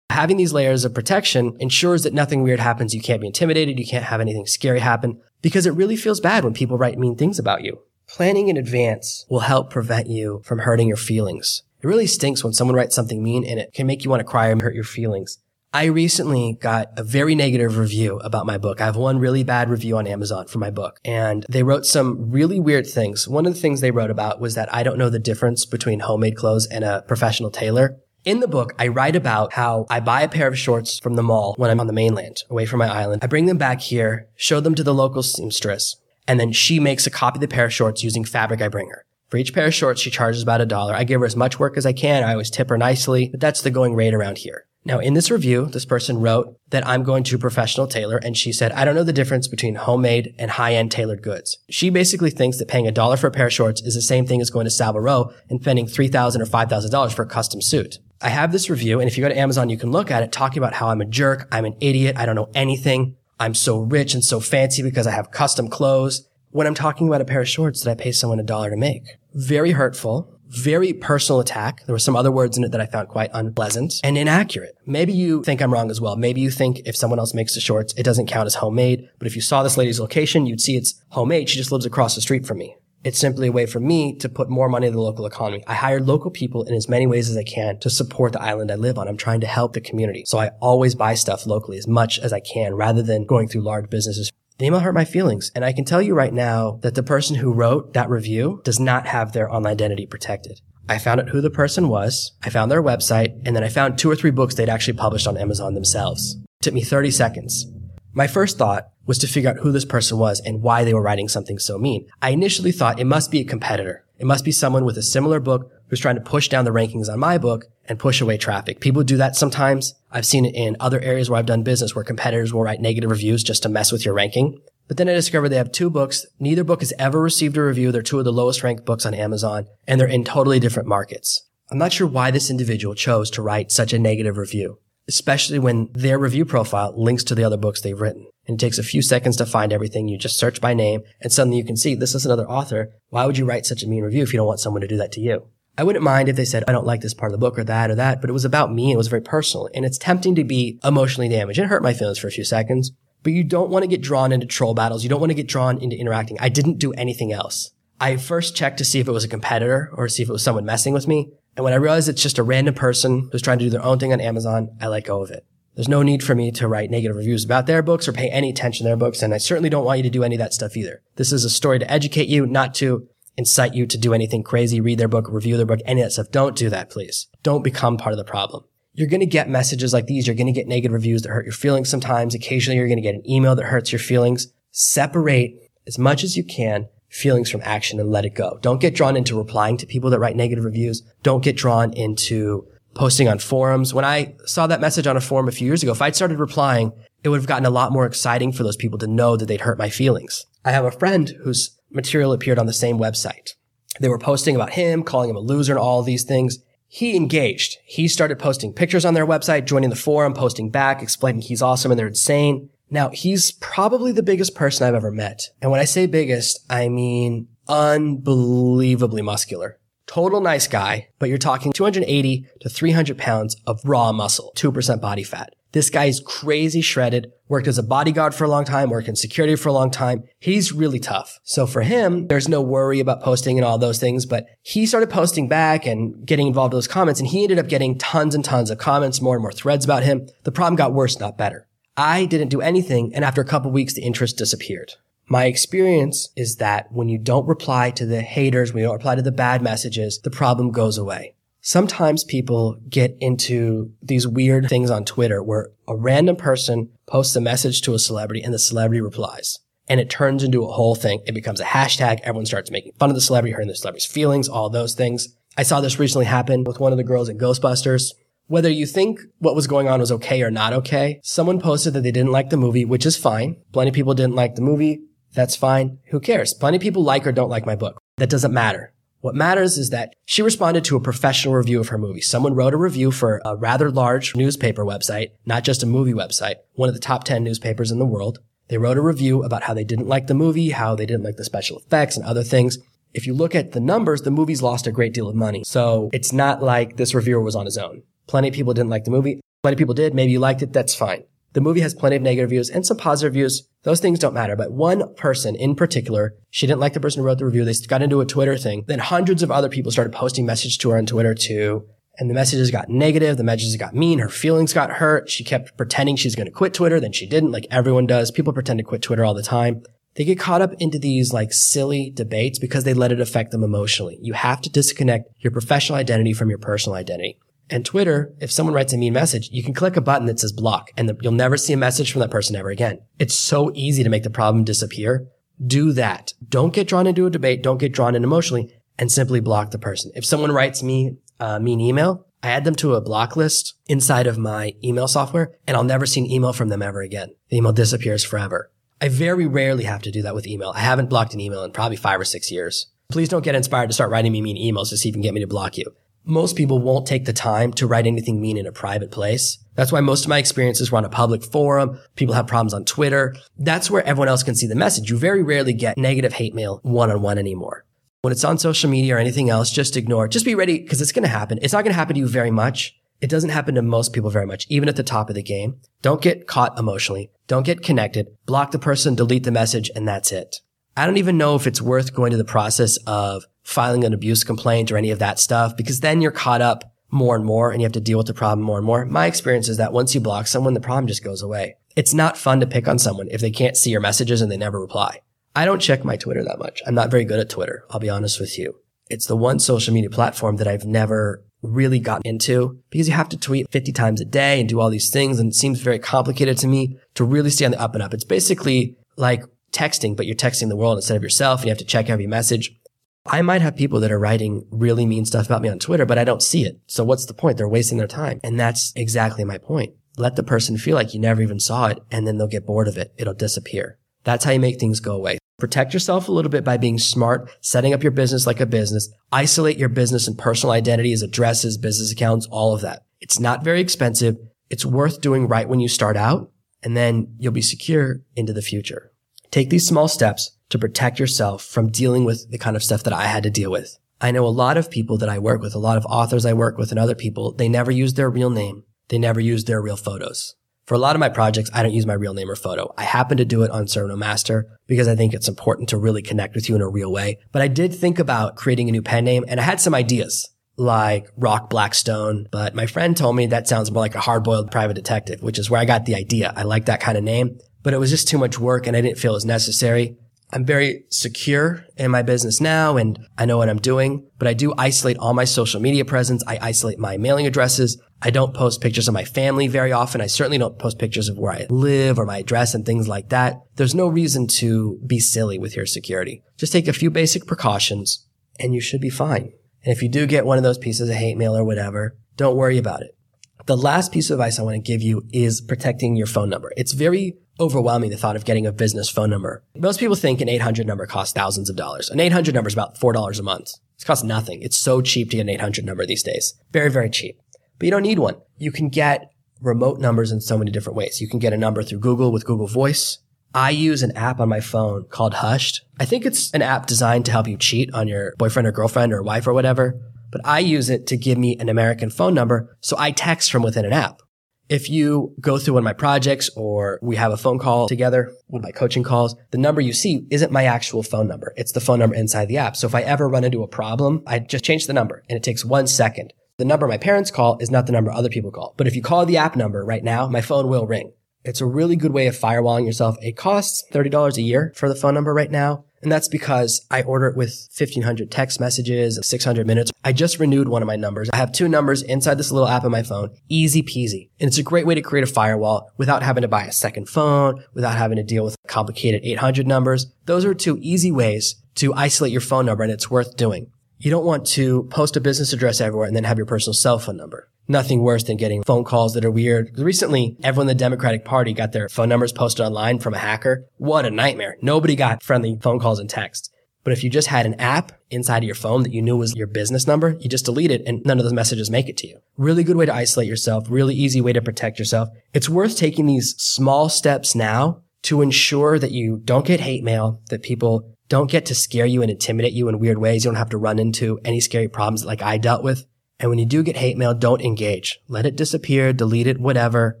Having 0.10 0.38
these 0.38 0.52
layers 0.52 0.84
of 0.84 0.94
protection 0.94 1.56
ensures 1.60 2.02
that 2.02 2.14
nothing 2.14 2.42
weird 2.42 2.60
happens. 2.60 2.94
You 2.94 3.00
can't 3.00 3.20
be 3.20 3.26
intimidated. 3.26 3.78
You 3.78 3.86
can't 3.86 4.04
have 4.04 4.20
anything 4.20 4.46
scary 4.46 4.80
happen 4.80 5.20
because 5.42 5.66
it 5.66 5.74
really 5.74 5.96
feels 5.96 6.20
bad 6.20 6.44
when 6.44 6.54
people 6.54 6.78
write 6.78 6.98
mean 6.98 7.16
things 7.16 7.38
about 7.38 7.62
you. 7.62 7.80
Planning 8.06 8.48
in 8.48 8.56
advance 8.56 9.26
will 9.28 9.40
help 9.40 9.70
prevent 9.70 10.08
you 10.08 10.40
from 10.44 10.60
hurting 10.60 10.88
your 10.88 10.96
feelings. 10.96 11.62
It 11.82 11.86
really 11.86 12.06
stinks 12.06 12.42
when 12.42 12.54
someone 12.54 12.74
writes 12.74 12.94
something 12.94 13.22
mean 13.22 13.44
and 13.44 13.60
it 13.60 13.74
can 13.74 13.86
make 13.86 14.02
you 14.02 14.10
want 14.10 14.20
to 14.20 14.24
cry 14.24 14.48
and 14.48 14.62
hurt 14.62 14.74
your 14.74 14.84
feelings. 14.84 15.38
I 15.70 15.84
recently 15.84 16.54
got 16.54 16.92
a 16.96 17.04
very 17.04 17.34
negative 17.34 17.76
review 17.76 18.18
about 18.20 18.46
my 18.46 18.56
book. 18.56 18.80
I 18.80 18.86
have 18.86 18.96
one 18.96 19.18
really 19.18 19.44
bad 19.44 19.68
review 19.68 19.98
on 19.98 20.06
Amazon 20.06 20.46
for 20.46 20.58
my 20.58 20.70
book 20.70 20.98
and 21.04 21.44
they 21.50 21.62
wrote 21.62 21.84
some 21.84 22.30
really 22.30 22.58
weird 22.58 22.86
things. 22.86 23.28
One 23.28 23.44
of 23.44 23.52
the 23.52 23.60
things 23.60 23.82
they 23.82 23.90
wrote 23.90 24.10
about 24.10 24.40
was 24.40 24.54
that 24.54 24.72
I 24.74 24.82
don't 24.82 24.96
know 24.96 25.10
the 25.10 25.18
difference 25.18 25.66
between 25.66 26.00
homemade 26.00 26.36
clothes 26.36 26.66
and 26.66 26.84
a 26.84 27.02
professional 27.06 27.50
tailor. 27.50 28.00
In 28.24 28.40
the 28.40 28.48
book, 28.48 28.74
I 28.78 28.88
write 28.88 29.14
about 29.14 29.52
how 29.52 29.84
I 29.90 30.00
buy 30.00 30.22
a 30.22 30.28
pair 30.28 30.48
of 30.48 30.58
shorts 30.58 30.98
from 30.98 31.16
the 31.16 31.22
mall 31.22 31.54
when 31.58 31.70
I'm 31.70 31.80
on 31.80 31.86
the 31.86 31.92
mainland, 31.92 32.44
away 32.48 32.64
from 32.64 32.78
my 32.78 32.88
island. 32.88 33.22
I 33.22 33.26
bring 33.26 33.44
them 33.44 33.58
back 33.58 33.80
here, 33.82 34.28
show 34.36 34.60
them 34.60 34.74
to 34.74 34.82
the 34.82 34.94
local 34.94 35.22
seamstress, 35.22 35.96
and 36.26 36.40
then 36.40 36.52
she 36.52 36.80
makes 36.80 37.06
a 37.06 37.10
copy 37.10 37.36
of 37.36 37.40
the 37.42 37.48
pair 37.48 37.66
of 37.66 37.74
shorts 37.74 38.02
using 38.02 38.24
fabric 38.24 38.62
I 38.62 38.68
bring 38.68 38.88
her. 38.88 39.04
For 39.28 39.36
each 39.36 39.52
pair 39.52 39.66
of 39.66 39.74
shorts, 39.74 40.00
she 40.00 40.10
charges 40.10 40.42
about 40.42 40.62
a 40.62 40.66
dollar. 40.66 40.94
I 40.94 41.04
give 41.04 41.20
her 41.20 41.26
as 41.26 41.36
much 41.36 41.58
work 41.58 41.76
as 41.76 41.84
I 41.84 41.92
can. 41.92 42.24
I 42.24 42.32
always 42.32 42.50
tip 42.50 42.70
her 42.70 42.78
nicely, 42.78 43.28
but 43.28 43.40
that's 43.40 43.60
the 43.60 43.70
going 43.70 43.94
rate 43.94 44.14
around 44.14 44.38
here. 44.38 44.64
Now, 44.84 45.00
in 45.00 45.14
this 45.14 45.30
review, 45.30 45.66
this 45.66 45.84
person 45.84 46.20
wrote 46.20 46.56
that 46.70 46.86
I'm 46.86 47.02
going 47.02 47.24
to 47.24 47.38
professional 47.38 47.86
tailor 47.86 48.16
and 48.16 48.36
she 48.36 48.52
said, 48.52 48.72
I 48.72 48.84
don't 48.84 48.94
know 48.94 49.04
the 49.04 49.12
difference 49.12 49.46
between 49.46 49.74
homemade 49.74 50.34
and 50.38 50.52
high-end 50.52 50.90
tailored 50.90 51.22
goods. 51.22 51.58
She 51.68 51.90
basically 51.90 52.30
thinks 52.30 52.58
that 52.58 52.68
paying 52.68 52.86
a 52.86 52.92
dollar 52.92 53.16
for 53.16 53.26
a 53.26 53.30
pair 53.30 53.48
of 53.48 53.52
shorts 53.52 53.82
is 53.82 53.94
the 53.94 54.00
same 54.00 54.26
thing 54.26 54.40
as 54.40 54.50
going 54.50 54.64
to 54.64 54.70
Savile 54.70 55.00
Row 55.00 55.32
and 55.50 55.60
spending 55.60 55.86
$3,000 55.86 56.40
or 56.40 56.44
$5,000 56.44 57.12
for 57.12 57.22
a 57.22 57.26
custom 57.26 57.60
suit. 57.60 57.98
I 58.20 58.30
have 58.30 58.50
this 58.50 58.70
review. 58.70 59.00
And 59.00 59.08
if 59.08 59.16
you 59.16 59.22
go 59.22 59.28
to 59.28 59.38
Amazon, 59.38 59.68
you 59.68 59.76
can 59.76 59.90
look 59.90 60.10
at 60.10 60.22
it 60.22 60.32
talking 60.32 60.58
about 60.58 60.74
how 60.74 60.88
I'm 60.88 61.00
a 61.00 61.04
jerk. 61.04 61.48
I'm 61.52 61.64
an 61.64 61.76
idiot. 61.80 62.16
I 62.16 62.26
don't 62.26 62.36
know 62.36 62.50
anything. 62.54 63.16
I'm 63.38 63.54
so 63.54 63.78
rich 63.78 64.14
and 64.14 64.24
so 64.24 64.40
fancy 64.40 64.82
because 64.82 65.06
I 65.06 65.12
have 65.12 65.30
custom 65.30 65.68
clothes. 65.68 66.26
When 66.50 66.66
I'm 66.66 66.74
talking 66.74 67.06
about 67.08 67.20
a 67.20 67.26
pair 67.26 67.42
of 67.42 67.48
shorts 67.48 67.82
that 67.82 67.90
I 67.90 67.94
pay 67.94 68.10
someone 68.10 68.40
a 68.40 68.44
dollar 68.44 68.70
to 68.70 68.76
make, 68.76 69.02
very 69.34 69.72
hurtful, 69.72 70.37
very 70.48 70.92
personal 70.92 71.40
attack. 71.40 71.84
There 71.86 71.94
were 71.94 71.98
some 71.98 72.16
other 72.16 72.32
words 72.32 72.56
in 72.56 72.64
it 72.64 72.72
that 72.72 72.80
I 72.80 72.86
found 72.86 73.08
quite 73.08 73.30
unpleasant 73.32 73.94
and 74.02 74.16
inaccurate. 74.16 74.76
Maybe 74.86 75.12
you 75.12 75.42
think 75.42 75.60
I'm 75.60 75.72
wrong 75.72 75.90
as 75.90 76.00
well. 76.00 76.16
Maybe 76.16 76.40
you 76.40 76.50
think 76.50 76.80
if 76.86 76.96
someone 76.96 77.18
else 77.18 77.34
makes 77.34 77.54
the 77.54 77.60
shorts, 77.60 77.94
it 77.96 78.02
doesn't 78.02 78.26
count 78.26 78.46
as 78.46 78.56
homemade. 78.56 79.08
But 79.18 79.26
if 79.26 79.36
you 79.36 79.42
saw 79.42 79.62
this 79.62 79.76
lady's 79.76 80.00
location, 80.00 80.46
you'd 80.46 80.60
see 80.60 80.76
it's 80.76 81.02
homemade. 81.10 81.48
She 81.48 81.58
just 81.58 81.72
lives 81.72 81.86
across 81.86 82.14
the 82.14 82.20
street 82.20 82.46
from 82.46 82.58
me. 82.58 82.76
It's 83.04 83.18
simply 83.18 83.48
a 83.48 83.52
way 83.52 83.66
for 83.66 83.78
me 83.78 84.16
to 84.16 84.28
put 84.28 84.50
more 84.50 84.68
money 84.68 84.88
in 84.88 84.92
the 84.92 85.00
local 85.00 85.24
economy. 85.24 85.62
I 85.68 85.74
hire 85.74 86.00
local 86.00 86.32
people 86.32 86.64
in 86.64 86.74
as 86.74 86.88
many 86.88 87.06
ways 87.06 87.30
as 87.30 87.36
I 87.36 87.44
can 87.44 87.78
to 87.80 87.90
support 87.90 88.32
the 88.32 88.42
island 88.42 88.72
I 88.72 88.74
live 88.74 88.98
on. 88.98 89.06
I'm 89.06 89.16
trying 89.16 89.40
to 89.42 89.46
help 89.46 89.72
the 89.72 89.80
community. 89.80 90.24
So 90.26 90.38
I 90.38 90.50
always 90.60 90.96
buy 90.96 91.14
stuff 91.14 91.46
locally 91.46 91.78
as 91.78 91.86
much 91.86 92.18
as 92.18 92.32
I 92.32 92.40
can 92.40 92.74
rather 92.74 93.02
than 93.02 93.24
going 93.24 93.46
through 93.46 93.62
large 93.62 93.88
businesses. 93.88 94.32
The 94.58 94.66
email 94.66 94.80
hurt 94.80 94.94
my 94.94 95.04
feelings. 95.04 95.52
And 95.54 95.64
I 95.64 95.72
can 95.72 95.84
tell 95.84 96.02
you 96.02 96.14
right 96.14 96.34
now 96.34 96.80
that 96.82 96.96
the 96.96 97.02
person 97.02 97.36
who 97.36 97.52
wrote 97.52 97.94
that 97.94 98.10
review 98.10 98.60
does 98.64 98.80
not 98.80 99.06
have 99.06 99.32
their 99.32 99.48
online 99.48 99.72
identity 99.72 100.04
protected. 100.04 100.60
I 100.88 100.98
found 100.98 101.20
out 101.20 101.28
who 101.28 101.40
the 101.40 101.50
person 101.50 101.88
was. 101.88 102.32
I 102.42 102.50
found 102.50 102.70
their 102.70 102.82
website 102.82 103.40
and 103.46 103.54
then 103.54 103.62
I 103.62 103.68
found 103.68 103.98
two 103.98 104.10
or 104.10 104.16
three 104.16 104.32
books 104.32 104.56
they'd 104.56 104.68
actually 104.68 104.98
published 104.98 105.28
on 105.28 105.36
Amazon 105.36 105.74
themselves. 105.74 106.34
It 106.34 106.62
took 106.62 106.74
me 106.74 106.82
30 106.82 107.12
seconds. 107.12 107.66
My 108.12 108.26
first 108.26 108.58
thought 108.58 108.88
was 109.06 109.18
to 109.18 109.28
figure 109.28 109.50
out 109.50 109.58
who 109.58 109.70
this 109.70 109.84
person 109.84 110.18
was 110.18 110.40
and 110.40 110.60
why 110.60 110.82
they 110.82 110.92
were 110.92 111.02
writing 111.02 111.28
something 111.28 111.60
so 111.60 111.78
mean. 111.78 112.08
I 112.20 112.30
initially 112.30 112.72
thought 112.72 112.98
it 112.98 113.04
must 113.04 113.30
be 113.30 113.40
a 113.40 113.44
competitor. 113.44 114.04
It 114.18 114.26
must 114.26 114.44
be 114.44 114.52
someone 114.52 114.84
with 114.84 114.98
a 114.98 115.02
similar 115.02 115.40
book 115.40 115.70
who's 115.88 116.00
trying 116.00 116.16
to 116.16 116.20
push 116.20 116.48
down 116.48 116.64
the 116.64 116.72
rankings 116.72 117.08
on 117.08 117.20
my 117.20 117.38
book 117.38 117.66
and 117.88 117.98
push 117.98 118.20
away 118.20 118.36
traffic. 118.36 118.80
People 118.80 119.02
do 119.04 119.16
that 119.16 119.36
sometimes. 119.36 119.94
I've 120.10 120.26
seen 120.26 120.44
it 120.44 120.54
in 120.54 120.76
other 120.80 121.00
areas 121.00 121.30
where 121.30 121.38
I've 121.38 121.46
done 121.46 121.62
business 121.62 121.94
where 121.94 122.04
competitors 122.04 122.52
will 122.52 122.62
write 122.62 122.80
negative 122.80 123.10
reviews 123.10 123.42
just 123.42 123.62
to 123.62 123.68
mess 123.68 123.92
with 123.92 124.04
your 124.04 124.14
ranking. 124.14 124.58
But 124.88 124.96
then 124.96 125.08
I 125.08 125.12
discovered 125.12 125.50
they 125.50 125.56
have 125.56 125.70
two 125.70 125.90
books. 125.90 126.26
Neither 126.40 126.64
book 126.64 126.80
has 126.80 126.92
ever 126.98 127.20
received 127.20 127.56
a 127.56 127.62
review. 127.62 127.92
They're 127.92 128.02
two 128.02 128.18
of 128.18 128.24
the 128.24 128.32
lowest 128.32 128.62
ranked 128.62 128.84
books 128.84 129.06
on 129.06 129.14
Amazon 129.14 129.66
and 129.86 130.00
they're 130.00 130.08
in 130.08 130.24
totally 130.24 130.58
different 130.58 130.88
markets. 130.88 131.46
I'm 131.70 131.78
not 131.78 131.92
sure 131.92 132.06
why 132.06 132.30
this 132.30 132.50
individual 132.50 132.94
chose 132.94 133.30
to 133.32 133.42
write 133.42 133.70
such 133.70 133.92
a 133.92 133.98
negative 133.98 134.38
review, 134.38 134.78
especially 135.06 135.58
when 135.58 135.90
their 135.92 136.18
review 136.18 136.46
profile 136.46 136.94
links 136.96 137.24
to 137.24 137.34
the 137.34 137.44
other 137.44 137.58
books 137.58 137.82
they've 137.82 138.00
written. 138.00 138.26
And 138.48 138.60
it 138.60 138.64
takes 138.64 138.78
a 138.78 138.82
few 138.82 139.02
seconds 139.02 139.36
to 139.36 139.46
find 139.46 139.72
everything. 139.72 140.08
You 140.08 140.18
just 140.18 140.38
search 140.38 140.60
by 140.60 140.74
name 140.74 141.02
and 141.20 141.30
suddenly 141.30 141.58
you 141.58 141.64
can 141.64 141.76
see 141.76 141.94
this 141.94 142.14
is 142.14 142.26
another 142.26 142.48
author. 142.48 142.94
Why 143.10 143.26
would 143.26 143.38
you 143.38 143.44
write 143.44 143.66
such 143.66 143.82
a 143.82 143.86
mean 143.86 144.02
review 144.02 144.22
if 144.22 144.32
you 144.32 144.38
don't 144.38 144.46
want 144.46 144.60
someone 144.60 144.80
to 144.80 144.88
do 144.88 144.96
that 144.96 145.12
to 145.12 145.20
you? 145.20 145.46
I 145.76 145.84
wouldn't 145.84 146.04
mind 146.04 146.28
if 146.28 146.34
they 146.34 146.44
said, 146.44 146.64
I 146.66 146.72
don't 146.72 146.86
like 146.86 147.02
this 147.02 147.14
part 147.14 147.32
of 147.32 147.38
the 147.38 147.46
book 147.46 147.56
or 147.56 147.62
that 147.62 147.90
or 147.90 147.94
that, 147.94 148.20
but 148.20 148.28
it 148.28 148.32
was 148.32 148.44
about 148.44 148.74
me 148.74 148.86
and 148.86 148.94
it 148.94 148.96
was 148.96 149.06
very 149.06 149.22
personal. 149.22 149.68
And 149.74 149.84
it's 149.84 149.96
tempting 149.96 150.34
to 150.34 150.42
be 150.42 150.80
emotionally 150.82 151.28
damaged. 151.28 151.60
It 151.60 151.66
hurt 151.66 151.84
my 151.84 151.92
feelings 151.92 152.18
for 152.18 152.26
a 152.26 152.32
few 152.32 152.42
seconds, 152.42 152.90
but 153.22 153.32
you 153.32 153.44
don't 153.44 153.70
want 153.70 153.84
to 153.84 153.88
get 153.88 154.02
drawn 154.02 154.32
into 154.32 154.46
troll 154.46 154.74
battles. 154.74 155.04
You 155.04 155.08
don't 155.08 155.20
want 155.20 155.30
to 155.30 155.36
get 155.36 155.46
drawn 155.46 155.78
into 155.80 155.96
interacting. 155.96 156.36
I 156.40 156.48
didn't 156.48 156.78
do 156.78 156.92
anything 156.94 157.32
else. 157.32 157.70
I 158.00 158.16
first 158.16 158.56
checked 158.56 158.78
to 158.78 158.84
see 158.84 158.98
if 158.98 159.06
it 159.06 159.12
was 159.12 159.24
a 159.24 159.28
competitor 159.28 159.90
or 159.92 160.08
see 160.08 160.24
if 160.24 160.28
it 160.28 160.32
was 160.32 160.42
someone 160.42 160.64
messing 160.64 160.94
with 160.94 161.06
me. 161.06 161.30
And 161.56 161.62
when 161.62 161.72
I 161.72 161.76
realized 161.76 162.08
it's 162.08 162.22
just 162.22 162.38
a 162.38 162.44
random 162.44 162.74
person 162.74 163.28
who's 163.30 163.42
trying 163.42 163.58
to 163.58 163.64
do 163.64 163.70
their 163.70 163.84
own 163.84 163.98
thing 163.98 164.12
on 164.12 164.20
Amazon, 164.20 164.70
I 164.80 164.88
let 164.88 165.04
go 165.04 165.22
of 165.22 165.30
it. 165.30 165.44
There's 165.78 165.88
no 165.88 166.02
need 166.02 166.24
for 166.24 166.34
me 166.34 166.50
to 166.50 166.66
write 166.66 166.90
negative 166.90 167.16
reviews 167.16 167.44
about 167.44 167.68
their 167.68 167.84
books 167.84 168.08
or 168.08 168.12
pay 168.12 168.28
any 168.30 168.50
attention 168.50 168.82
to 168.82 168.88
their 168.88 168.96
books. 168.96 169.22
And 169.22 169.32
I 169.32 169.38
certainly 169.38 169.70
don't 169.70 169.84
want 169.84 169.98
you 169.98 170.02
to 170.02 170.10
do 170.10 170.24
any 170.24 170.34
of 170.34 170.40
that 170.40 170.52
stuff 170.52 170.76
either. 170.76 171.02
This 171.14 171.32
is 171.32 171.44
a 171.44 171.50
story 171.50 171.78
to 171.78 171.88
educate 171.88 172.26
you, 172.26 172.46
not 172.46 172.74
to 172.74 173.06
incite 173.36 173.74
you 173.74 173.86
to 173.86 173.96
do 173.96 174.12
anything 174.12 174.42
crazy, 174.42 174.80
read 174.80 174.98
their 174.98 175.06
book, 175.06 175.28
review 175.30 175.56
their 175.56 175.66
book, 175.66 175.78
any 175.84 176.00
of 176.00 176.06
that 176.06 176.10
stuff. 176.10 176.32
Don't 176.32 176.56
do 176.56 176.68
that, 176.68 176.90
please. 176.90 177.28
Don't 177.44 177.62
become 177.62 177.96
part 177.96 178.12
of 178.12 178.16
the 178.16 178.24
problem. 178.24 178.64
You're 178.92 179.06
going 179.06 179.20
to 179.20 179.26
get 179.26 179.48
messages 179.48 179.92
like 179.92 180.06
these. 180.06 180.26
You're 180.26 180.34
going 180.34 180.48
to 180.48 180.52
get 180.52 180.66
negative 180.66 180.94
reviews 180.94 181.22
that 181.22 181.28
hurt 181.28 181.46
your 181.46 181.52
feelings 181.52 181.88
sometimes. 181.88 182.34
Occasionally 182.34 182.76
you're 182.76 182.88
going 182.88 182.98
to 182.98 183.02
get 183.02 183.14
an 183.14 183.30
email 183.30 183.54
that 183.54 183.66
hurts 183.66 183.92
your 183.92 184.00
feelings. 184.00 184.48
Separate 184.72 185.70
as 185.86 185.96
much 185.96 186.24
as 186.24 186.36
you 186.36 186.42
can 186.42 186.88
feelings 187.08 187.52
from 187.52 187.62
action 187.62 188.00
and 188.00 188.10
let 188.10 188.24
it 188.24 188.34
go. 188.34 188.58
Don't 188.62 188.80
get 188.80 188.96
drawn 188.96 189.16
into 189.16 189.38
replying 189.38 189.76
to 189.76 189.86
people 189.86 190.10
that 190.10 190.18
write 190.18 190.34
negative 190.34 190.64
reviews. 190.64 191.04
Don't 191.22 191.44
get 191.44 191.56
drawn 191.56 191.92
into 191.92 192.66
posting 192.94 193.28
on 193.28 193.38
forums. 193.38 193.94
When 193.94 194.04
I 194.04 194.34
saw 194.44 194.66
that 194.66 194.80
message 194.80 195.06
on 195.06 195.16
a 195.16 195.20
forum 195.20 195.48
a 195.48 195.52
few 195.52 195.66
years 195.66 195.82
ago, 195.82 195.92
if 195.92 196.02
I'd 196.02 196.16
started 196.16 196.38
replying, 196.38 196.92
it 197.22 197.28
would 197.28 197.40
have 197.40 197.46
gotten 197.46 197.66
a 197.66 197.70
lot 197.70 197.92
more 197.92 198.06
exciting 198.06 198.52
for 198.52 198.62
those 198.62 198.76
people 198.76 198.98
to 198.98 199.06
know 199.06 199.36
that 199.36 199.46
they'd 199.46 199.62
hurt 199.62 199.78
my 199.78 199.90
feelings. 199.90 200.46
I 200.64 200.72
have 200.72 200.84
a 200.84 200.90
friend 200.90 201.28
whose 201.42 201.78
material 201.90 202.32
appeared 202.32 202.58
on 202.58 202.66
the 202.66 202.72
same 202.72 202.98
website. 202.98 203.54
They 204.00 204.08
were 204.08 204.18
posting 204.18 204.54
about 204.54 204.70
him, 204.70 205.02
calling 205.02 205.30
him 205.30 205.36
a 205.36 205.40
loser 205.40 205.72
and 205.72 205.80
all 205.80 206.02
these 206.02 206.24
things. 206.24 206.58
He 206.86 207.16
engaged. 207.16 207.76
He 207.84 208.08
started 208.08 208.38
posting 208.38 208.72
pictures 208.72 209.04
on 209.04 209.14
their 209.14 209.26
website, 209.26 209.66
joining 209.66 209.90
the 209.90 209.96
forum, 209.96 210.34
posting 210.34 210.70
back, 210.70 211.02
explaining 211.02 211.42
he's 211.42 211.62
awesome 211.62 211.90
and 211.90 211.98
they're 211.98 212.06
insane. 212.06 212.70
Now, 212.90 213.10
he's 213.10 213.52
probably 213.52 214.12
the 214.12 214.22
biggest 214.22 214.54
person 214.54 214.86
I've 214.86 214.94
ever 214.94 215.10
met. 215.10 215.42
And 215.60 215.70
when 215.70 215.80
I 215.80 215.84
say 215.84 216.06
biggest, 216.06 216.64
I 216.70 216.88
mean 216.88 217.48
unbelievably 217.68 219.22
muscular. 219.22 219.78
Total 220.08 220.40
nice 220.40 220.66
guy, 220.66 221.08
but 221.18 221.28
you're 221.28 221.36
talking 221.36 221.70
280 221.70 222.46
to 222.60 222.68
300 222.70 223.18
pounds 223.18 223.56
of 223.66 223.78
raw 223.84 224.10
muscle, 224.10 224.52
2% 224.56 225.02
body 225.02 225.22
fat. 225.22 225.54
This 225.72 225.90
guy's 225.90 226.18
crazy 226.18 226.80
shredded, 226.80 227.30
worked 227.46 227.68
as 227.68 227.76
a 227.76 227.82
bodyguard 227.82 228.34
for 228.34 228.44
a 228.44 228.48
long 228.48 228.64
time, 228.64 228.88
worked 228.88 229.06
in 229.06 229.16
security 229.16 229.54
for 229.54 229.68
a 229.68 229.72
long 229.74 229.90
time. 229.90 230.24
He's 230.40 230.72
really 230.72 230.98
tough. 230.98 231.38
So 231.42 231.66
for 231.66 231.82
him, 231.82 232.28
there's 232.28 232.48
no 232.48 232.62
worry 232.62 233.00
about 233.00 233.22
posting 233.22 233.58
and 233.58 233.66
all 233.66 233.76
those 233.76 234.00
things, 234.00 234.24
but 234.24 234.46
he 234.62 234.86
started 234.86 235.10
posting 235.10 235.46
back 235.46 235.84
and 235.84 236.24
getting 236.24 236.46
involved 236.46 236.72
in 236.72 236.78
those 236.78 236.88
comments 236.88 237.20
and 237.20 237.28
he 237.28 237.42
ended 237.42 237.58
up 237.58 237.68
getting 237.68 237.98
tons 237.98 238.34
and 238.34 238.42
tons 238.42 238.70
of 238.70 238.78
comments, 238.78 239.20
more 239.20 239.36
and 239.36 239.42
more 239.42 239.52
threads 239.52 239.84
about 239.84 240.04
him. 240.04 240.26
The 240.44 240.52
problem 240.52 240.76
got 240.76 240.94
worse, 240.94 241.20
not 241.20 241.36
better. 241.36 241.68
I 241.98 242.24
didn't 242.24 242.48
do 242.48 242.62
anything 242.62 243.14
and 243.14 243.26
after 243.26 243.42
a 243.42 243.46
couple 243.46 243.70
weeks, 243.70 243.92
the 243.92 244.04
interest 244.04 244.38
disappeared. 244.38 244.94
My 245.30 245.44
experience 245.44 246.30
is 246.36 246.56
that 246.56 246.90
when 246.90 247.10
you 247.10 247.18
don't 247.18 247.46
reply 247.46 247.90
to 247.92 248.06
the 248.06 248.22
haters, 248.22 248.72
when 248.72 248.80
you 248.80 248.88
don't 248.88 248.96
reply 248.96 249.14
to 249.14 249.22
the 249.22 249.30
bad 249.30 249.60
messages, 249.60 250.18
the 250.18 250.30
problem 250.30 250.70
goes 250.70 250.96
away. 250.96 251.34
Sometimes 251.60 252.24
people 252.24 252.78
get 252.88 253.14
into 253.20 253.92
these 254.00 254.26
weird 254.26 254.68
things 254.70 254.90
on 254.90 255.04
Twitter 255.04 255.42
where 255.42 255.70
a 255.86 255.94
random 255.94 256.36
person 256.36 256.88
posts 257.06 257.36
a 257.36 257.42
message 257.42 257.82
to 257.82 257.92
a 257.92 257.98
celebrity 257.98 258.42
and 258.42 258.54
the 258.54 258.58
celebrity 258.58 259.02
replies. 259.02 259.58
And 259.86 260.00
it 260.00 260.08
turns 260.08 260.42
into 260.42 260.64
a 260.64 260.72
whole 260.72 260.94
thing. 260.94 261.22
It 261.26 261.34
becomes 261.34 261.60
a 261.60 261.64
hashtag. 261.64 262.20
Everyone 262.20 262.46
starts 262.46 262.70
making 262.70 262.92
fun 262.98 263.10
of 263.10 263.14
the 263.14 263.20
celebrity, 263.20 263.52
hurting 263.52 263.68
the 263.68 263.74
celebrity's 263.74 264.06
feelings, 264.06 264.48
all 264.48 264.70
those 264.70 264.94
things. 264.94 265.28
I 265.58 265.62
saw 265.62 265.80
this 265.82 265.98
recently 265.98 266.26
happen 266.26 266.64
with 266.64 266.80
one 266.80 266.92
of 266.92 266.98
the 266.98 267.04
girls 267.04 267.28
at 267.28 267.36
Ghostbusters. 267.36 268.12
Whether 268.46 268.70
you 268.70 268.86
think 268.86 269.20
what 269.40 269.54
was 269.54 269.66
going 269.66 269.88
on 269.88 270.00
was 270.00 270.12
okay 270.12 270.40
or 270.42 270.50
not 270.50 270.72
okay, 270.72 271.20
someone 271.22 271.60
posted 271.60 271.92
that 271.92 272.02
they 272.02 272.12
didn't 272.12 272.32
like 272.32 272.48
the 272.48 272.56
movie, 272.56 272.86
which 272.86 273.04
is 273.04 273.16
fine. 273.16 273.56
Plenty 273.72 273.90
of 273.90 273.94
people 273.94 274.14
didn't 274.14 274.36
like 274.36 274.54
the 274.54 274.62
movie. 274.62 275.02
That's 275.34 275.56
fine. 275.56 275.98
Who 276.06 276.20
cares? 276.20 276.54
Plenty 276.54 276.76
of 276.76 276.82
people 276.82 277.02
like 277.02 277.26
or 277.26 277.32
don't 277.32 277.50
like 277.50 277.66
my 277.66 277.76
book. 277.76 278.00
That 278.16 278.30
doesn't 278.30 278.52
matter. 278.52 278.92
What 279.20 279.34
matters 279.34 279.78
is 279.78 279.90
that 279.90 280.14
she 280.24 280.42
responded 280.42 280.84
to 280.84 280.96
a 280.96 281.00
professional 281.00 281.54
review 281.54 281.80
of 281.80 281.88
her 281.88 281.98
movie. 281.98 282.20
Someone 282.20 282.54
wrote 282.54 282.74
a 282.74 282.78
review 282.78 283.10
for 283.10 283.42
a 283.44 283.56
rather 283.56 283.90
large 283.90 284.36
newspaper 284.36 284.84
website, 284.84 285.30
not 285.44 285.64
just 285.64 285.82
a 285.82 285.86
movie 285.86 286.12
website, 286.12 286.56
one 286.74 286.88
of 286.88 286.94
the 286.94 287.00
top 287.00 287.24
10 287.24 287.42
newspapers 287.42 287.90
in 287.90 287.98
the 287.98 288.06
world. 288.06 288.38
They 288.68 288.78
wrote 288.78 288.96
a 288.96 289.02
review 289.02 289.42
about 289.42 289.64
how 289.64 289.74
they 289.74 289.82
didn't 289.82 290.06
like 290.06 290.28
the 290.28 290.34
movie, 290.34 290.70
how 290.70 290.94
they 290.94 291.06
didn't 291.06 291.24
like 291.24 291.36
the 291.36 291.44
special 291.44 291.78
effects 291.78 292.16
and 292.16 292.24
other 292.24 292.44
things. 292.44 292.78
If 293.12 293.26
you 293.26 293.34
look 293.34 293.54
at 293.54 293.72
the 293.72 293.80
numbers, 293.80 294.22
the 294.22 294.30
movie's 294.30 294.62
lost 294.62 294.86
a 294.86 294.92
great 294.92 295.14
deal 295.14 295.28
of 295.28 295.34
money. 295.34 295.64
So 295.64 296.10
it's 296.12 296.32
not 296.32 296.62
like 296.62 296.96
this 296.96 297.14
reviewer 297.14 297.40
was 297.40 297.56
on 297.56 297.64
his 297.64 297.78
own. 297.78 298.02
Plenty 298.28 298.48
of 298.48 298.54
people 298.54 298.74
didn't 298.74 298.90
like 298.90 299.04
the 299.04 299.10
movie. 299.10 299.40
Plenty 299.62 299.74
of 299.74 299.78
people 299.78 299.94
did. 299.94 300.14
Maybe 300.14 300.32
you 300.32 300.38
liked 300.38 300.62
it. 300.62 300.72
That's 300.72 300.94
fine. 300.94 301.24
The 301.58 301.64
movie 301.64 301.80
has 301.80 301.92
plenty 301.92 302.14
of 302.14 302.22
negative 302.22 302.52
reviews 302.52 302.70
and 302.70 302.86
some 302.86 302.98
positive 302.98 303.32
reviews. 303.32 303.66
Those 303.82 303.98
things 303.98 304.20
don't 304.20 304.32
matter. 304.32 304.54
But 304.54 304.70
one 304.70 305.12
person 305.16 305.56
in 305.56 305.74
particular, 305.74 306.36
she 306.50 306.68
didn't 306.68 306.78
like 306.78 306.92
the 306.92 307.00
person 307.00 307.20
who 307.20 307.26
wrote 307.26 307.38
the 307.38 307.46
review. 307.46 307.64
They 307.64 307.74
got 307.88 308.00
into 308.00 308.20
a 308.20 308.26
Twitter 308.26 308.56
thing. 308.56 308.84
Then 308.86 309.00
hundreds 309.00 309.42
of 309.42 309.50
other 309.50 309.68
people 309.68 309.90
started 309.90 310.12
posting 310.12 310.46
messages 310.46 310.76
to 310.76 310.90
her 310.90 310.98
on 310.98 311.06
Twitter 311.06 311.34
too. 311.34 311.84
And 312.16 312.30
the 312.30 312.34
messages 312.34 312.70
got 312.70 312.88
negative. 312.88 313.38
The 313.38 313.42
messages 313.42 313.74
got 313.74 313.92
mean. 313.92 314.20
Her 314.20 314.28
feelings 314.28 314.72
got 314.72 314.92
hurt. 314.92 315.28
She 315.30 315.42
kept 315.42 315.76
pretending 315.76 316.14
she's 316.14 316.36
going 316.36 316.46
to 316.46 316.52
quit 316.52 316.74
Twitter. 316.74 317.00
Then 317.00 317.10
she 317.10 317.26
didn't, 317.26 317.50
like 317.50 317.66
everyone 317.72 318.06
does. 318.06 318.30
People 318.30 318.52
pretend 318.52 318.78
to 318.78 318.84
quit 318.84 319.02
Twitter 319.02 319.24
all 319.24 319.34
the 319.34 319.42
time. 319.42 319.82
They 320.14 320.24
get 320.24 320.38
caught 320.38 320.62
up 320.62 320.74
into 320.78 321.00
these 321.00 321.32
like 321.32 321.52
silly 321.52 322.12
debates 322.14 322.60
because 322.60 322.84
they 322.84 322.94
let 322.94 323.10
it 323.10 323.20
affect 323.20 323.50
them 323.50 323.64
emotionally. 323.64 324.16
You 324.22 324.34
have 324.34 324.60
to 324.60 324.70
disconnect 324.70 325.28
your 325.40 325.50
professional 325.50 325.98
identity 325.98 326.34
from 326.34 326.50
your 326.50 326.58
personal 326.58 326.94
identity. 326.94 327.40
And 327.70 327.84
Twitter, 327.84 328.34
if 328.40 328.50
someone 328.50 328.74
writes 328.74 328.92
a 328.92 328.96
mean 328.96 329.12
message, 329.12 329.50
you 329.50 329.62
can 329.62 329.74
click 329.74 329.96
a 329.96 330.00
button 330.00 330.26
that 330.26 330.40
says 330.40 330.52
block 330.52 330.90
and 330.96 331.08
the, 331.08 331.16
you'll 331.20 331.32
never 331.32 331.56
see 331.56 331.72
a 331.72 331.78
message 331.78 332.12
from 332.12 332.20
that 332.20 332.30
person 332.30 332.56
ever 332.56 332.70
again. 332.70 333.00
It's 333.18 333.34
so 333.34 333.70
easy 333.74 334.02
to 334.02 334.10
make 334.10 334.22
the 334.22 334.30
problem 334.30 334.64
disappear. 334.64 335.28
Do 335.64 335.92
that. 335.92 336.32
Don't 336.48 336.72
get 336.72 336.88
drawn 336.88 337.06
into 337.06 337.26
a 337.26 337.30
debate. 337.30 337.62
Don't 337.62 337.78
get 337.78 337.92
drawn 337.92 338.14
in 338.14 338.24
emotionally 338.24 338.72
and 338.98 339.12
simply 339.12 339.40
block 339.40 339.70
the 339.70 339.78
person. 339.78 340.12
If 340.14 340.24
someone 340.24 340.52
writes 340.52 340.82
me 340.82 341.16
a 341.40 341.60
mean 341.60 341.80
email, 341.80 342.26
I 342.42 342.50
add 342.50 342.64
them 342.64 342.76
to 342.76 342.94
a 342.94 343.00
block 343.00 343.36
list 343.36 343.74
inside 343.86 344.26
of 344.26 344.38
my 344.38 344.74
email 344.82 345.08
software 345.08 345.52
and 345.66 345.76
I'll 345.76 345.84
never 345.84 346.06
see 346.06 346.20
an 346.20 346.30
email 346.30 346.52
from 346.52 346.68
them 346.68 346.82
ever 346.82 347.02
again. 347.02 347.34
The 347.50 347.58
email 347.58 347.72
disappears 347.72 348.24
forever. 348.24 348.70
I 349.00 349.08
very 349.08 349.46
rarely 349.46 349.84
have 349.84 350.02
to 350.02 350.10
do 350.10 350.22
that 350.22 350.34
with 350.34 350.46
email. 350.46 350.72
I 350.74 350.80
haven't 350.80 351.10
blocked 351.10 351.34
an 351.34 351.40
email 351.40 351.64
in 351.64 351.72
probably 351.72 351.96
five 351.96 352.20
or 352.20 352.24
six 352.24 352.50
years. 352.50 352.86
Please 353.10 353.28
don't 353.28 353.44
get 353.44 353.54
inspired 353.54 353.88
to 353.88 353.92
start 353.92 354.10
writing 354.10 354.32
me 354.32 354.42
mean 354.42 354.56
emails 354.56 354.90
to 354.90 354.96
see 354.96 355.08
if 355.08 355.12
you 355.12 355.20
can 355.20 355.22
get 355.22 355.34
me 355.34 355.40
to 355.40 355.46
block 355.46 355.76
you 355.76 355.94
most 356.28 356.56
people 356.56 356.78
won't 356.78 357.06
take 357.06 357.24
the 357.24 357.32
time 357.32 357.72
to 357.72 357.86
write 357.86 358.06
anything 358.06 358.40
mean 358.40 358.58
in 358.58 358.66
a 358.66 358.72
private 358.72 359.10
place. 359.10 359.58
That's 359.74 359.90
why 359.90 360.00
most 360.00 360.24
of 360.24 360.28
my 360.28 360.38
experiences 360.38 360.92
were 360.92 360.98
on 360.98 361.04
a 361.04 361.08
public 361.08 361.42
forum. 361.42 361.98
People 362.16 362.34
have 362.34 362.46
problems 362.46 362.74
on 362.74 362.84
Twitter. 362.84 363.34
That's 363.56 363.90
where 363.90 364.04
everyone 364.04 364.28
else 364.28 364.42
can 364.42 364.54
see 364.54 364.66
the 364.66 364.74
message. 364.74 365.10
You 365.10 365.16
very 365.16 365.42
rarely 365.42 365.72
get 365.72 365.96
negative 365.96 366.34
hate 366.34 366.54
mail 366.54 366.80
one 366.82 367.10
on 367.10 367.22
one 367.22 367.38
anymore. 367.38 367.84
When 368.20 368.32
it's 368.32 368.44
on 368.44 368.58
social 368.58 368.90
media 368.90 369.16
or 369.16 369.18
anything 369.18 369.48
else, 369.48 369.70
just 369.70 369.96
ignore 369.96 370.26
it. 370.26 370.32
Just 370.32 370.44
be 370.44 370.54
ready 370.54 370.80
because 370.80 371.00
it's 371.00 371.12
going 371.12 371.22
to 371.22 371.28
happen. 371.28 371.58
It's 371.62 371.72
not 371.72 371.84
going 371.84 371.92
to 371.92 371.98
happen 371.98 372.14
to 372.14 372.20
you 372.20 372.28
very 372.28 372.50
much. 372.50 372.94
It 373.20 373.30
doesn't 373.30 373.50
happen 373.50 373.74
to 373.76 373.82
most 373.82 374.12
people 374.12 374.30
very 374.30 374.46
much, 374.46 374.66
even 374.68 374.88
at 374.88 374.96
the 374.96 375.02
top 375.02 375.28
of 375.28 375.34
the 375.34 375.42
game. 375.42 375.80
Don't 376.02 376.20
get 376.20 376.46
caught 376.46 376.78
emotionally. 376.78 377.30
Don't 377.46 377.64
get 377.64 377.82
connected. 377.82 378.36
Block 378.46 378.70
the 378.70 378.78
person, 378.78 379.14
delete 379.14 379.44
the 379.44 379.50
message, 379.50 379.90
and 379.96 380.06
that's 380.06 380.30
it. 380.30 380.60
I 380.98 381.06
don't 381.06 381.18
even 381.18 381.38
know 381.38 381.54
if 381.54 381.68
it's 381.68 381.80
worth 381.80 382.12
going 382.12 382.32
to 382.32 382.36
the 382.36 382.44
process 382.44 382.96
of 383.06 383.44
filing 383.62 384.02
an 384.02 384.12
abuse 384.12 384.42
complaint 384.42 384.90
or 384.90 384.96
any 384.96 385.12
of 385.12 385.20
that 385.20 385.38
stuff 385.38 385.76
because 385.76 386.00
then 386.00 386.20
you're 386.20 386.32
caught 386.32 386.60
up 386.60 386.92
more 387.08 387.36
and 387.36 387.44
more 387.44 387.70
and 387.70 387.80
you 387.80 387.84
have 387.84 387.92
to 387.92 388.00
deal 388.00 388.18
with 388.18 388.26
the 388.26 388.34
problem 388.34 388.66
more 388.66 388.78
and 388.78 388.84
more. 388.84 389.04
My 389.04 389.26
experience 389.26 389.68
is 389.68 389.76
that 389.76 389.92
once 389.92 390.12
you 390.12 390.20
block 390.20 390.48
someone, 390.48 390.74
the 390.74 390.80
problem 390.80 391.06
just 391.06 391.22
goes 391.22 391.40
away. 391.40 391.76
It's 391.94 392.14
not 392.14 392.36
fun 392.36 392.58
to 392.58 392.66
pick 392.66 392.88
on 392.88 392.98
someone 392.98 393.28
if 393.30 393.40
they 393.40 393.52
can't 393.52 393.76
see 393.76 393.90
your 393.90 394.00
messages 394.00 394.40
and 394.40 394.50
they 394.50 394.56
never 394.56 394.80
reply. 394.80 395.20
I 395.54 395.66
don't 395.66 395.78
check 395.78 396.04
my 396.04 396.16
Twitter 396.16 396.42
that 396.42 396.58
much. 396.58 396.82
I'm 396.84 396.96
not 396.96 397.12
very 397.12 397.24
good 397.24 397.38
at 397.38 397.48
Twitter. 397.48 397.84
I'll 397.90 398.00
be 398.00 398.10
honest 398.10 398.40
with 398.40 398.58
you. 398.58 398.80
It's 399.08 399.26
the 399.26 399.36
one 399.36 399.60
social 399.60 399.94
media 399.94 400.10
platform 400.10 400.56
that 400.56 400.66
I've 400.66 400.84
never 400.84 401.44
really 401.62 402.00
gotten 402.00 402.28
into 402.28 402.82
because 402.90 403.06
you 403.06 403.14
have 403.14 403.28
to 403.28 403.38
tweet 403.38 403.70
50 403.70 403.92
times 403.92 404.20
a 404.20 404.24
day 404.24 404.58
and 404.58 404.68
do 404.68 404.80
all 404.80 404.90
these 404.90 405.10
things. 405.10 405.38
And 405.38 405.52
it 405.52 405.54
seems 405.54 405.80
very 405.80 406.00
complicated 406.00 406.58
to 406.58 406.66
me 406.66 406.98
to 407.14 407.22
really 407.22 407.50
stay 407.50 407.66
on 407.66 407.70
the 407.70 407.80
up 407.80 407.94
and 407.94 408.02
up. 408.02 408.12
It's 408.12 408.24
basically 408.24 408.96
like 409.16 409.44
texting, 409.72 410.16
but 410.16 410.26
you're 410.26 410.34
texting 410.34 410.68
the 410.68 410.76
world 410.76 410.98
instead 410.98 411.16
of 411.16 411.22
yourself 411.22 411.60
and 411.60 411.66
you 411.66 411.70
have 411.70 411.78
to 411.78 411.84
check 411.84 412.08
every 412.08 412.26
message. 412.26 412.78
I 413.26 413.42
might 413.42 413.60
have 413.60 413.76
people 413.76 414.00
that 414.00 414.12
are 414.12 414.18
writing 414.18 414.66
really 414.70 415.04
mean 415.04 415.26
stuff 415.26 415.46
about 415.46 415.60
me 415.60 415.68
on 415.68 415.78
Twitter, 415.78 416.06
but 416.06 416.18
I 416.18 416.24
don't 416.24 416.42
see 416.42 416.64
it. 416.64 416.80
So 416.86 417.04
what's 417.04 417.26
the 417.26 417.34
point? 417.34 417.58
They're 417.58 417.68
wasting 417.68 417.98
their 417.98 418.06
time. 418.06 418.40
And 418.42 418.58
that's 418.58 418.92
exactly 418.96 419.44
my 419.44 419.58
point. 419.58 419.94
Let 420.16 420.36
the 420.36 420.42
person 420.42 420.78
feel 420.78 420.94
like 420.94 421.14
you 421.14 421.20
never 421.20 421.42
even 421.42 421.60
saw 421.60 421.88
it 421.88 421.98
and 422.10 422.26
then 422.26 422.38
they'll 422.38 422.46
get 422.46 422.66
bored 422.66 422.88
of 422.88 422.96
it. 422.96 423.12
It'll 423.18 423.34
disappear. 423.34 423.98
That's 424.24 424.44
how 424.44 424.52
you 424.52 424.60
make 424.60 424.80
things 424.80 425.00
go 425.00 425.14
away. 425.14 425.38
Protect 425.58 425.92
yourself 425.92 426.28
a 426.28 426.32
little 426.32 426.50
bit 426.50 426.64
by 426.64 426.76
being 426.76 426.98
smart, 426.98 427.50
setting 427.60 427.92
up 427.92 428.02
your 428.02 428.12
business 428.12 428.46
like 428.46 428.60
a 428.60 428.66
business, 428.66 429.10
isolate 429.32 429.76
your 429.76 429.88
business 429.88 430.28
and 430.28 430.38
personal 430.38 430.72
identities, 430.72 431.22
addresses, 431.22 431.76
business 431.76 432.12
accounts, 432.12 432.46
all 432.46 432.74
of 432.74 432.80
that. 432.80 433.04
It's 433.20 433.40
not 433.40 433.64
very 433.64 433.80
expensive. 433.80 434.36
It's 434.70 434.84
worth 434.84 435.20
doing 435.20 435.48
right 435.48 435.68
when 435.68 435.80
you 435.80 435.88
start 435.88 436.16
out 436.16 436.52
and 436.82 436.96
then 436.96 437.34
you'll 437.38 437.52
be 437.52 437.62
secure 437.62 438.20
into 438.36 438.52
the 438.52 438.62
future. 438.62 439.12
Take 439.50 439.70
these 439.70 439.86
small 439.86 440.08
steps 440.08 440.50
to 440.70 440.78
protect 440.78 441.18
yourself 441.18 441.64
from 441.64 441.90
dealing 441.90 442.24
with 442.24 442.50
the 442.50 442.58
kind 442.58 442.76
of 442.76 442.84
stuff 442.84 443.02
that 443.04 443.12
I 443.12 443.24
had 443.24 443.42
to 443.44 443.50
deal 443.50 443.70
with. 443.70 443.98
I 444.20 444.30
know 444.30 444.44
a 444.44 444.48
lot 444.48 444.76
of 444.76 444.90
people 444.90 445.16
that 445.18 445.28
I 445.28 445.38
work 445.38 445.62
with, 445.62 445.74
a 445.74 445.78
lot 445.78 445.96
of 445.96 446.04
authors 446.06 446.44
I 446.44 446.52
work 446.52 446.76
with 446.76 446.90
and 446.90 446.98
other 446.98 447.14
people, 447.14 447.52
they 447.52 447.68
never 447.68 447.90
use 447.90 448.14
their 448.14 448.28
real 448.28 448.50
name. 448.50 448.84
They 449.08 449.18
never 449.18 449.40
use 449.40 449.64
their 449.64 449.80
real 449.80 449.96
photos. 449.96 450.54
For 450.86 450.94
a 450.94 450.98
lot 450.98 451.14
of 451.14 451.20
my 451.20 451.28
projects, 451.28 451.70
I 451.72 451.82
don't 451.82 451.92
use 451.92 452.06
my 452.06 452.14
real 452.14 452.34
name 452.34 452.50
or 452.50 452.56
photo. 452.56 452.92
I 452.96 453.04
happen 453.04 453.36
to 453.36 453.44
do 453.44 453.62
it 453.62 453.70
on 453.70 453.88
Serve 453.88 454.16
Master 454.18 454.66
because 454.86 455.06
I 455.06 455.16
think 455.16 455.34
it's 455.34 455.48
important 455.48 455.90
to 455.90 455.98
really 455.98 456.22
connect 456.22 456.54
with 456.54 456.68
you 456.68 456.74
in 456.74 456.82
a 456.82 456.88
real 456.88 457.12
way. 457.12 457.38
But 457.52 457.62
I 457.62 457.68
did 457.68 457.94
think 457.94 458.18
about 458.18 458.56
creating 458.56 458.88
a 458.88 458.92
new 458.92 459.02
pen 459.02 459.24
name 459.24 459.44
and 459.48 459.60
I 459.60 459.62
had 459.62 459.80
some 459.80 459.94
ideas 459.94 460.50
like 460.78 461.28
Rock 461.36 461.68
Blackstone, 461.70 462.46
but 462.52 462.74
my 462.74 462.86
friend 462.86 463.16
told 463.16 463.36
me 463.36 463.46
that 463.46 463.68
sounds 463.68 463.90
more 463.90 464.00
like 464.00 464.14
a 464.14 464.20
hard-boiled 464.20 464.70
private 464.70 464.94
detective, 464.94 465.42
which 465.42 465.58
is 465.58 465.68
where 465.68 465.80
I 465.80 465.84
got 465.84 466.06
the 466.06 466.14
idea. 466.14 466.52
I 466.56 466.62
like 466.62 466.86
that 466.86 467.00
kind 467.00 467.18
of 467.18 467.24
name, 467.24 467.58
but 467.88 467.94
it 467.94 468.00
was 468.00 468.10
just 468.10 468.28
too 468.28 468.36
much 468.36 468.58
work 468.58 468.86
and 468.86 468.94
I 468.94 469.00
didn't 469.00 469.16
feel 469.16 469.32
it 469.32 469.36
was 469.36 469.46
necessary. 469.46 470.18
I'm 470.52 470.66
very 470.66 471.06
secure 471.08 471.86
in 471.96 472.10
my 472.10 472.20
business 472.20 472.60
now 472.60 472.98
and 472.98 473.18
I 473.38 473.46
know 473.46 473.56
what 473.56 473.70
I'm 473.70 473.78
doing, 473.78 474.28
but 474.38 474.46
I 474.46 474.52
do 474.52 474.74
isolate 474.76 475.16
all 475.16 475.32
my 475.32 475.46
social 475.46 475.80
media 475.80 476.04
presence. 476.04 476.44
I 476.46 476.58
isolate 476.60 476.98
my 476.98 477.16
mailing 477.16 477.46
addresses. 477.46 477.98
I 478.20 478.28
don't 478.28 478.52
post 478.52 478.82
pictures 478.82 479.08
of 479.08 479.14
my 479.14 479.24
family 479.24 479.68
very 479.68 479.90
often. 479.90 480.20
I 480.20 480.26
certainly 480.26 480.58
don't 480.58 480.78
post 480.78 480.98
pictures 480.98 481.30
of 481.30 481.38
where 481.38 481.50
I 481.50 481.66
live 481.70 482.18
or 482.18 482.26
my 482.26 482.36
address 482.40 482.74
and 482.74 482.84
things 482.84 483.08
like 483.08 483.30
that. 483.30 483.62
There's 483.76 483.94
no 483.94 484.06
reason 484.06 484.48
to 484.58 485.00
be 485.06 485.18
silly 485.18 485.58
with 485.58 485.74
your 485.74 485.86
security. 485.86 486.42
Just 486.58 486.74
take 486.74 486.88
a 486.88 486.92
few 486.92 487.08
basic 487.10 487.46
precautions 487.46 488.28
and 488.60 488.74
you 488.74 488.82
should 488.82 489.00
be 489.00 489.08
fine. 489.08 489.50
And 489.82 489.96
if 489.96 490.02
you 490.02 490.10
do 490.10 490.26
get 490.26 490.44
one 490.44 490.58
of 490.58 490.62
those 490.62 490.76
pieces 490.76 491.08
of 491.08 491.16
hate 491.16 491.38
mail 491.38 491.56
or 491.56 491.64
whatever, 491.64 492.18
don't 492.36 492.54
worry 492.54 492.76
about 492.76 493.00
it. 493.00 493.16
The 493.64 493.78
last 493.78 494.12
piece 494.12 494.28
of 494.28 494.34
advice 494.40 494.58
I 494.58 494.62
want 494.62 494.74
to 494.76 494.92
give 494.92 495.00
you 495.00 495.24
is 495.32 495.62
protecting 495.62 496.16
your 496.16 496.26
phone 496.26 496.50
number. 496.50 496.70
It's 496.76 496.92
very 496.92 497.38
overwhelming 497.60 498.10
the 498.10 498.16
thought 498.16 498.36
of 498.36 498.44
getting 498.44 498.66
a 498.66 498.72
business 498.72 499.08
phone 499.08 499.30
number. 499.30 499.62
Most 499.76 500.00
people 500.00 500.16
think 500.16 500.40
an 500.40 500.48
800 500.48 500.86
number 500.86 501.06
costs 501.06 501.32
thousands 501.32 501.68
of 501.68 501.76
dollars. 501.76 502.10
An 502.10 502.20
800 502.20 502.54
number 502.54 502.68
is 502.68 502.74
about 502.74 502.98
$4 502.98 503.38
a 503.38 503.42
month. 503.42 503.72
It 503.98 504.04
costs 504.04 504.24
nothing. 504.24 504.62
It's 504.62 504.76
so 504.76 505.00
cheap 505.00 505.30
to 505.30 505.36
get 505.36 505.42
an 505.42 505.50
800 505.50 505.84
number 505.84 506.06
these 506.06 506.22
days. 506.22 506.54
Very, 506.72 506.90
very 506.90 507.10
cheap. 507.10 507.40
But 507.78 507.86
you 507.86 507.90
don't 507.90 508.02
need 508.02 508.18
one. 508.18 508.36
You 508.56 508.72
can 508.72 508.88
get 508.88 509.30
remote 509.60 509.98
numbers 509.98 510.32
in 510.32 510.40
so 510.40 510.56
many 510.56 510.70
different 510.70 510.96
ways. 510.96 511.20
You 511.20 511.28
can 511.28 511.38
get 511.38 511.52
a 511.52 511.56
number 511.56 511.82
through 511.82 512.00
Google 512.00 512.32
with 512.32 512.44
Google 512.44 512.68
Voice. 512.68 513.18
I 513.54 513.70
use 513.70 514.02
an 514.02 514.16
app 514.16 514.40
on 514.40 514.48
my 514.48 514.60
phone 514.60 515.04
called 515.04 515.34
Hushed. 515.34 515.82
I 515.98 516.04
think 516.04 516.26
it's 516.26 516.52
an 516.52 516.62
app 516.62 516.86
designed 516.86 517.24
to 517.26 517.32
help 517.32 517.48
you 517.48 517.56
cheat 517.56 517.92
on 517.94 518.06
your 518.06 518.34
boyfriend 518.36 518.68
or 518.68 518.72
girlfriend 518.72 519.12
or 519.12 519.22
wife 519.22 519.46
or 519.46 519.54
whatever. 519.54 520.00
But 520.30 520.42
I 520.44 520.58
use 520.58 520.90
it 520.90 521.06
to 521.08 521.16
give 521.16 521.38
me 521.38 521.56
an 521.58 521.68
American 521.68 522.10
phone 522.10 522.34
number. 522.34 522.76
So 522.80 522.96
I 522.98 523.10
text 523.10 523.50
from 523.50 523.62
within 523.62 523.86
an 523.86 523.92
app. 523.92 524.20
If 524.68 524.90
you 524.90 525.34
go 525.40 525.58
through 525.58 525.74
one 525.74 525.82
of 525.82 525.84
my 525.84 525.94
projects 525.94 526.50
or 526.54 526.98
we 527.00 527.16
have 527.16 527.32
a 527.32 527.38
phone 527.38 527.58
call 527.58 527.88
together, 527.88 528.32
one 528.48 528.60
of 528.60 528.64
my 528.64 528.70
coaching 528.70 529.02
calls, 529.02 529.34
the 529.50 529.58
number 529.58 529.80
you 529.80 529.94
see 529.94 530.26
isn't 530.30 530.52
my 530.52 530.64
actual 530.64 531.02
phone 531.02 531.26
number. 531.26 531.54
It's 531.56 531.72
the 531.72 531.80
phone 531.80 532.00
number 532.00 532.14
inside 532.14 532.48
the 532.48 532.58
app. 532.58 532.76
So 532.76 532.86
if 532.86 532.94
I 532.94 533.00
ever 533.00 533.28
run 533.28 533.44
into 533.44 533.62
a 533.62 533.68
problem, 533.68 534.22
I 534.26 534.40
just 534.40 534.64
change 534.64 534.86
the 534.86 534.92
number 534.92 535.24
and 535.28 535.36
it 535.38 535.42
takes 535.42 535.64
one 535.64 535.86
second. 535.86 536.34
The 536.58 536.66
number 536.66 536.86
my 536.86 536.98
parents 536.98 537.30
call 537.30 537.56
is 537.60 537.70
not 537.70 537.86
the 537.86 537.92
number 537.92 538.10
other 538.10 538.28
people 538.28 538.50
call. 538.50 538.74
But 538.76 538.86
if 538.86 538.94
you 538.94 539.02
call 539.02 539.24
the 539.24 539.38
app 539.38 539.56
number 539.56 539.84
right 539.84 540.04
now, 540.04 540.28
my 540.28 540.42
phone 540.42 540.68
will 540.68 540.86
ring. 540.86 541.12
It's 541.44 541.62
a 541.62 541.66
really 541.66 541.96
good 541.96 542.12
way 542.12 542.26
of 542.26 542.36
firewalling 542.36 542.84
yourself. 542.84 543.16
It 543.22 543.36
costs 543.36 543.84
$30 543.92 544.36
a 544.36 544.42
year 544.42 544.72
for 544.74 544.88
the 544.88 544.94
phone 544.94 545.14
number 545.14 545.32
right 545.32 545.50
now. 545.50 545.84
And 546.02 546.12
that's 546.12 546.28
because 546.28 546.86
I 546.90 547.02
order 547.02 547.26
it 547.26 547.36
with 547.36 547.68
1500 547.76 548.30
text 548.30 548.60
messages, 548.60 549.18
600 549.22 549.66
minutes. 549.66 549.90
I 550.04 550.12
just 550.12 550.38
renewed 550.38 550.68
one 550.68 550.82
of 550.82 550.86
my 550.86 550.96
numbers. 550.96 551.28
I 551.32 551.36
have 551.36 551.52
two 551.52 551.68
numbers 551.68 552.02
inside 552.02 552.38
this 552.38 552.52
little 552.52 552.68
app 552.68 552.84
on 552.84 552.90
my 552.90 553.02
phone. 553.02 553.30
Easy 553.48 553.82
peasy. 553.82 554.30
And 554.40 554.48
it's 554.48 554.58
a 554.58 554.62
great 554.62 554.86
way 554.86 554.94
to 554.94 555.02
create 555.02 555.24
a 555.24 555.32
firewall 555.32 555.90
without 555.96 556.22
having 556.22 556.42
to 556.42 556.48
buy 556.48 556.64
a 556.64 556.72
second 556.72 557.08
phone, 557.08 557.64
without 557.74 557.96
having 557.96 558.16
to 558.16 558.22
deal 558.22 558.44
with 558.44 558.56
complicated 558.66 559.22
800 559.24 559.66
numbers. 559.66 560.06
Those 560.26 560.44
are 560.44 560.54
two 560.54 560.78
easy 560.80 561.10
ways 561.10 561.56
to 561.76 561.94
isolate 561.94 562.32
your 562.32 562.40
phone 562.40 562.66
number 562.66 562.82
and 562.82 562.92
it's 562.92 563.10
worth 563.10 563.36
doing. 563.36 563.70
You 563.98 564.10
don't 564.10 564.24
want 564.24 564.46
to 564.48 564.84
post 564.84 565.16
a 565.16 565.20
business 565.20 565.52
address 565.52 565.80
everywhere 565.80 566.06
and 566.06 566.16
then 566.16 566.24
have 566.24 566.38
your 566.38 566.46
personal 566.46 566.74
cell 566.74 566.98
phone 566.98 567.16
number 567.16 567.48
nothing 567.68 568.02
worse 568.02 568.24
than 568.24 568.36
getting 568.36 568.62
phone 568.62 568.84
calls 568.84 569.14
that 569.14 569.24
are 569.24 569.30
weird. 569.30 569.78
Recently, 569.78 570.36
everyone 570.42 570.68
in 570.68 570.76
the 570.76 570.82
Democratic 570.82 571.24
Party 571.24 571.52
got 571.52 571.72
their 571.72 571.88
phone 571.88 572.08
numbers 572.08 572.32
posted 572.32 572.64
online 572.64 572.98
from 572.98 573.14
a 573.14 573.18
hacker. 573.18 573.66
What 573.76 574.06
a 574.06 574.10
nightmare. 574.10 574.56
Nobody 574.62 574.96
got 574.96 575.22
friendly 575.22 575.58
phone 575.60 575.78
calls 575.78 575.98
and 575.98 576.08
texts. 576.08 576.50
But 576.84 576.92
if 576.92 577.04
you 577.04 577.10
just 577.10 577.28
had 577.28 577.44
an 577.44 577.60
app 577.60 577.92
inside 578.10 578.38
of 578.38 578.44
your 578.44 578.54
phone 578.54 578.82
that 578.82 578.92
you 578.92 579.02
knew 579.02 579.16
was 579.16 579.34
your 579.34 579.46
business 579.46 579.86
number, 579.86 580.16
you 580.20 580.30
just 580.30 580.46
delete 580.46 580.70
it 580.70 580.82
and 580.86 581.02
none 581.04 581.18
of 581.18 581.24
those 581.24 581.34
messages 581.34 581.70
make 581.70 581.88
it 581.88 581.98
to 581.98 582.06
you. 582.06 582.20
Really 582.38 582.64
good 582.64 582.76
way 582.76 582.86
to 582.86 582.94
isolate 582.94 583.28
yourself, 583.28 583.66
really 583.68 583.94
easy 583.94 584.22
way 584.22 584.32
to 584.32 584.40
protect 584.40 584.78
yourself. 584.78 585.10
It's 585.34 585.50
worth 585.50 585.76
taking 585.76 586.06
these 586.06 586.34
small 586.38 586.88
steps 586.88 587.34
now 587.34 587.82
to 588.04 588.22
ensure 588.22 588.78
that 588.78 588.92
you 588.92 589.20
don't 589.22 589.44
get 589.44 589.60
hate 589.60 589.84
mail, 589.84 590.22
that 590.30 590.42
people 590.42 590.94
don't 591.08 591.30
get 591.30 591.46
to 591.46 591.54
scare 591.54 591.86
you 591.86 592.02
and 592.02 592.10
intimidate 592.10 592.52
you 592.52 592.68
in 592.68 592.78
weird 592.78 592.98
ways. 592.98 593.24
You 593.24 593.30
don't 593.30 593.38
have 593.38 593.50
to 593.50 593.58
run 593.58 593.78
into 593.78 594.20
any 594.24 594.40
scary 594.40 594.68
problems 594.68 595.04
like 595.04 595.22
I 595.22 595.38
dealt 595.38 595.64
with. 595.64 595.86
And 596.20 596.30
when 596.30 596.38
you 596.38 596.46
do 596.46 596.62
get 596.62 596.76
hate 596.76 596.96
mail, 596.96 597.14
don't 597.14 597.42
engage. 597.42 598.00
Let 598.08 598.26
it 598.26 598.36
disappear, 598.36 598.92
delete 598.92 599.26
it, 599.26 599.40
whatever. 599.40 600.00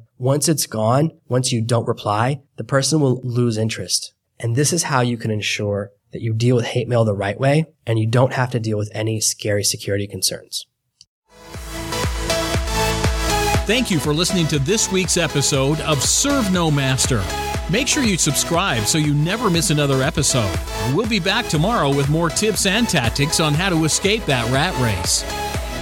Once 0.18 0.48
it's 0.48 0.66
gone, 0.66 1.12
once 1.28 1.52
you 1.52 1.62
don't 1.62 1.86
reply, 1.86 2.42
the 2.56 2.64
person 2.64 3.00
will 3.00 3.20
lose 3.22 3.56
interest. 3.56 4.12
And 4.40 4.56
this 4.56 4.72
is 4.72 4.84
how 4.84 5.00
you 5.00 5.16
can 5.16 5.30
ensure 5.30 5.92
that 6.12 6.22
you 6.22 6.34
deal 6.34 6.56
with 6.56 6.64
hate 6.66 6.88
mail 6.88 7.04
the 7.04 7.14
right 7.14 7.38
way 7.38 7.66
and 7.86 7.98
you 7.98 8.06
don't 8.06 8.32
have 8.32 8.50
to 8.50 8.60
deal 8.60 8.78
with 8.78 8.90
any 8.92 9.20
scary 9.20 9.62
security 9.62 10.06
concerns. 10.06 10.66
Thank 13.68 13.90
you 13.90 14.00
for 14.00 14.14
listening 14.14 14.46
to 14.46 14.58
this 14.58 14.90
week's 14.90 15.18
episode 15.18 15.78
of 15.82 16.02
Serve 16.02 16.50
No 16.50 16.70
Master. 16.70 17.22
Make 17.70 17.86
sure 17.86 18.02
you 18.02 18.16
subscribe 18.16 18.84
so 18.84 18.96
you 18.96 19.12
never 19.12 19.50
miss 19.50 19.68
another 19.68 20.02
episode. 20.02 20.58
We'll 20.94 21.06
be 21.06 21.20
back 21.20 21.48
tomorrow 21.48 21.94
with 21.94 22.08
more 22.08 22.30
tips 22.30 22.64
and 22.64 22.88
tactics 22.88 23.40
on 23.40 23.52
how 23.52 23.68
to 23.68 23.84
escape 23.84 24.24
that 24.24 24.50
rat 24.50 24.74
race. 24.80 25.20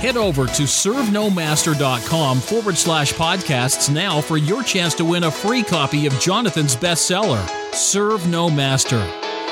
Head 0.01 0.16
over 0.16 0.46
to 0.46 0.62
servenomaster.com 0.64 2.40
forward 2.40 2.77
slash 2.77 3.12
podcasts 3.12 3.88
now 3.88 4.20
for 4.20 4.37
your 4.37 4.64
chance 4.64 4.92
to 4.94 5.05
win 5.05 5.22
a 5.22 5.31
free 5.31 5.62
copy 5.62 6.07
of 6.07 6.18
Jonathan's 6.18 6.75
bestseller, 6.75 7.49
Serve 7.72 8.27
No 8.27 8.51
Master. 8.51 9.09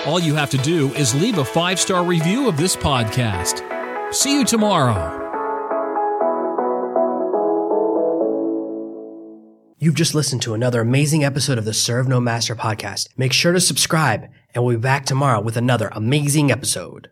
All 0.06 0.18
you 0.18 0.34
have 0.34 0.50
to 0.50 0.58
do 0.58 0.92
is 0.94 1.14
leave 1.14 1.38
a 1.38 1.44
five 1.44 1.78
star 1.78 2.02
review 2.04 2.48
of 2.48 2.56
this 2.56 2.74
podcast. 2.74 3.62
See 4.12 4.36
you 4.36 4.44
tomorrow. 4.44 5.23
You've 9.84 9.94
just 9.94 10.14
listened 10.14 10.40
to 10.40 10.54
another 10.54 10.80
amazing 10.80 11.24
episode 11.24 11.58
of 11.58 11.66
the 11.66 11.74
Serve 11.74 12.08
No 12.08 12.18
Master 12.18 12.56
podcast. 12.56 13.08
Make 13.18 13.34
sure 13.34 13.52
to 13.52 13.60
subscribe, 13.60 14.30
and 14.54 14.64
we'll 14.64 14.76
be 14.76 14.80
back 14.80 15.04
tomorrow 15.04 15.42
with 15.42 15.58
another 15.58 15.90
amazing 15.92 16.50
episode. 16.50 17.10